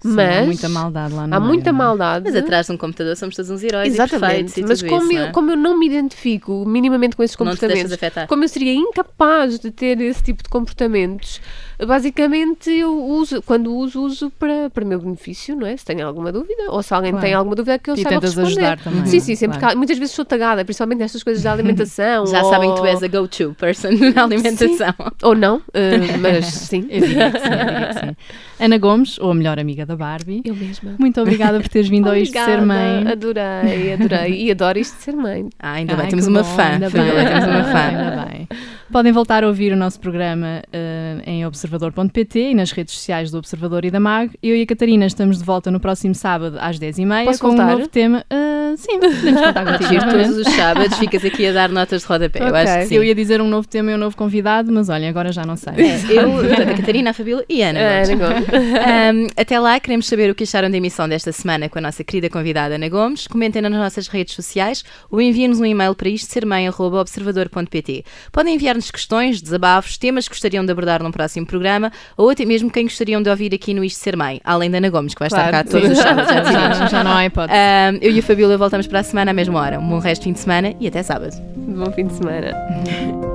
Sim, 0.01 0.15
mas 0.15 0.37
há 0.37 0.41
muita 0.45 0.69
maldade 0.69 1.13
lá 1.13 1.27
no 1.27 1.35
há 1.35 1.39
meio, 1.39 1.51
muita 1.53 1.71
não 1.71 1.79
é? 1.79 1.83
maldade. 1.85 2.25
Mas 2.25 2.35
atrás 2.35 2.65
de 2.65 2.71
um 2.71 2.77
computador 2.77 3.15
somos 3.15 3.35
todos 3.35 3.51
uns 3.51 3.63
heróis 3.63 3.93
e 3.93 3.97
perfeitos 3.97 4.13
Exatamente, 4.21 4.59
e 4.59 4.63
mas 4.65 4.79
tudo 4.79 4.89
como, 4.89 5.03
isso, 5.03 5.13
eu, 5.13 5.19
não 5.21 5.27
é? 5.27 5.31
como 5.31 5.51
eu 5.51 5.57
não 5.57 5.77
me 5.79 5.85
identifico 5.87 6.65
minimamente 6.65 7.15
com 7.15 7.21
esses 7.23 7.37
Não 7.37 7.55
te 7.55 7.67
deixas 7.67 7.83
comportamentos, 7.91 8.27
como 8.27 8.43
eu 8.43 8.47
seria 8.49 8.73
incapaz 8.73 9.59
de 9.59 9.69
ter 9.71 10.01
esse 10.01 10.23
tipo 10.23 10.41
de 10.43 10.49
comportamentos, 10.49 11.39
basicamente 11.85 12.69
eu 12.71 13.03
uso, 13.05 13.41
quando 13.43 13.73
uso, 13.75 14.01
uso 14.01 14.31
para, 14.39 14.69
para 14.69 14.83
meu 14.85 14.99
benefício, 14.99 15.55
não 15.55 15.67
é? 15.67 15.75
Se 15.77 15.85
tenho 15.85 16.05
alguma 16.07 16.31
dúvida, 16.31 16.63
ou 16.69 16.81
se 16.81 16.93
alguém 16.93 17.11
Claro. 17.11 17.25
tem 17.25 17.33
alguma 17.33 17.55
dúvida 17.55 17.77
que 17.77 17.89
eu 17.89 17.95
E 17.95 17.97
saiba 18.01 18.09
tentas 18.21 18.33
responder. 18.35 18.65
ajudar 18.67 18.83
também, 18.83 19.05
Sim, 19.05 19.17
é? 19.17 19.19
sim, 19.19 19.35
sempre 19.35 19.59
Claro. 19.59 19.77
muitas 19.77 19.97
vezes 19.97 20.15
sou 20.15 20.25
tagada, 20.25 20.63
principalmente 20.65 20.99
nestas 20.99 21.21
coisas 21.23 21.43
da 21.43 21.51
alimentação. 21.53 22.25
Já 22.31 22.43
ou... 22.43 22.49
sabem 22.49 22.73
que 22.73 22.79
tu 22.81 22.85
és 22.85 23.03
a 23.03 23.07
go-to 23.07 23.55
person 23.59 23.89
na 24.15 24.23
alimentação. 24.23 24.93
Ou 25.23 25.35
não, 25.35 25.61
eh, 25.73 26.17
mas 26.19 26.45
sim. 26.45 26.87
Eu 26.89 27.01
diria 27.01 27.31
que 27.31 27.39
sim, 27.39 27.45
eu 27.51 27.65
diria 27.65 27.87
que 27.93 27.99
sim. 27.99 28.15
Ana 28.62 28.78
Gomes, 28.78 29.17
ou 29.19 29.32
a 29.32 29.34
melhor 29.34 29.60
amiga 29.60 29.86
da 29.86 29.95
Barbie, 29.95 30.41
Eu 30.45 30.56
mesma. 30.56 30.95
muito 31.00 31.19
obrigada 31.19 31.60
por 31.60 31.67
teres 31.67 31.89
vindo 31.89 32.08
ao 32.10 32.15
Isto 32.15 32.34
de 32.34 32.45
Ser 32.45 32.62
Mãe. 32.62 33.08
Adorei, 33.12 33.93
adorei. 33.93 34.43
E 34.45 34.52
adoro 34.52 34.78
isto 34.80 34.97
de 34.97 35.04
ser 35.04 35.15
mãe. 35.15 35.50
Ah, 35.60 35.74
ainda 35.74 35.95
bem, 35.95 36.04
Ai, 36.06 36.10
temos 36.10 36.26
que 36.26 36.32
uma 36.32 36.43
bom, 36.43 36.56
fã. 36.56 36.63
Ainda 36.63 36.89
bem, 36.89 37.04
temos 37.04 37.45
uma 37.45 37.63
fã. 37.63 37.78
Ainda 37.91 38.26
bem. 38.26 38.47
Podem 38.91 39.13
voltar 39.13 39.41
a 39.43 39.47
ouvir 39.47 39.71
o 39.71 39.75
nosso 39.77 39.99
programa 40.01 40.62
eh, 40.73 41.21
em 41.25 41.45
observador.pt 41.45 42.39
e 42.51 42.54
nas 42.54 42.71
redes 42.71 42.93
sociais 42.93 43.32
do 43.32 43.38
Observador 43.38 43.86
e 43.86 43.89
da 43.91 44.01
MAG. 44.01 44.32
Eu 44.43 44.54
e 44.56 44.62
a 44.63 44.65
Catarina 44.65 45.06
estamos 45.06 45.38
de 45.38 45.45
volta 45.45 45.71
no 45.71 45.80
próximo 45.80 46.13
sábado 46.13 46.58
às 46.60 46.77
10h30 46.77 47.23
Posso 47.25 47.39
com 47.39 47.47
voltar? 47.49 47.67
um 47.67 47.77
novo 47.77 47.88
tema. 47.88 48.25
Ah, 48.30 48.73
sim, 48.75 48.99
podemos 48.99 49.41
contar 49.41 49.65
contigo. 49.80 49.93
Novamente. 50.06 50.25
todos 50.27 50.45
os 50.47 50.54
sábados 50.54 50.97
ficas 50.97 51.23
aqui 51.23 51.47
a 51.47 51.54
dar 51.54 51.69
notas 51.69 52.01
de 52.01 52.08
rodapé. 52.08 52.39
Eu 52.41 52.47
Ok. 52.47 52.60
acho 52.60 52.77
que 52.80 52.86
sim. 52.88 52.95
Eu 52.95 53.04
ia 53.06 53.15
dizer 53.15 53.41
um 53.41 53.47
novo 53.47 53.65
tema 53.65 53.91
e 53.91 53.95
um 53.95 53.97
novo 53.97 54.17
convidado, 54.17 54.69
mas 54.73 54.89
olha, 54.89 55.08
agora 55.08 55.32
já 55.32 55.45
não 55.45 55.56
sei. 55.56 55.73
Eu, 56.10 56.30
portanto, 56.32 56.69
a 56.71 56.75
Catarina, 56.75 57.10
a 57.12 57.13
Fabíola 57.13 57.45
e 57.47 57.63
a 57.63 57.69
Ana. 57.69 57.80
Gomes. 57.80 58.10
Ana 58.10 58.27
Gomes. 58.27 58.47
Um, 58.91 59.27
até 59.38 59.60
lá, 59.60 59.80
queremos 59.80 60.06
saber 60.08 60.30
o 60.30 60.36
que 60.36 60.43
acharam 60.43 60.69
da 60.69 60.75
emissão 60.77 61.08
desta 61.08 61.32
semana 61.32 61.69
com 61.69 61.77
a 61.80 61.82
nossa 61.82 62.04
querida 62.04 62.30
convidada 62.30 62.75
Ana 62.75 62.89
Gomes. 62.89 63.25
Comentem 63.27 63.62
nas 63.62 63.71
nossas 63.71 64.08
redes 64.08 64.34
sociais 64.36 64.84
ou 65.10 65.21
enviem-nos 65.21 65.60
um 65.60 65.65
e-mail 65.65 65.95
para 65.95 66.10
isto 66.10 66.32
sermãe.observador.pt. 66.32 68.04
Podem 68.32 68.56
questões, 68.89 69.41
desabafos, 69.41 69.98
temas 69.98 70.28
que 70.28 70.34
gostariam 70.34 70.65
de 70.65 70.72
abordar 70.72 71.04
num 71.04 71.12
próximo 71.12 71.46
programa 71.46 71.91
ou 72.17 72.30
até 72.30 72.46
mesmo 72.46 72.72
quem 72.72 72.86
gostariam 72.86 73.22
de 73.22 73.30
ouvir 73.30 73.54
aqui 73.54 73.74
no 73.74 73.84
Isto 73.84 74.00
Ser 74.00 74.15
Mãe, 74.15 74.41
além 74.44 74.72
da 74.72 74.78
Ana 74.78 74.89
Gomes, 74.89 75.13
que 75.13 75.20
vai 75.20 75.28
estar 75.28 75.44
cá 75.52 75.63
Claro, 75.63 75.70
todos 75.70 75.91
os 75.91 75.98
sábados. 75.98 76.32
Já 76.32 76.74
já, 76.74 76.86
já 76.88 77.04
não 77.04 77.12
há 77.12 77.26
hipótese. 77.26 77.60
Um, 77.60 77.98
eu 78.02 78.12
e 78.12 78.20
a 78.20 78.24
Fabíola 78.24 78.58
voltamos 78.58 78.88
para 78.88 79.00
a 79.02 79.04
semana 79.04 79.32
à 79.32 79.34
mesma 79.34 79.60
hora. 79.60 79.80
Um 79.80 79.88
bom 79.88 80.00
resto 80.00 80.22
de 80.22 80.26
fim 80.30 80.34
de 80.34 80.39
semana 80.39 80.74
e 80.80 80.88
até 80.88 81.04
sábado. 81.04 81.36
Bom 81.56 81.91
fim 81.91 82.08
de 82.08 82.13
semana. 82.13 83.31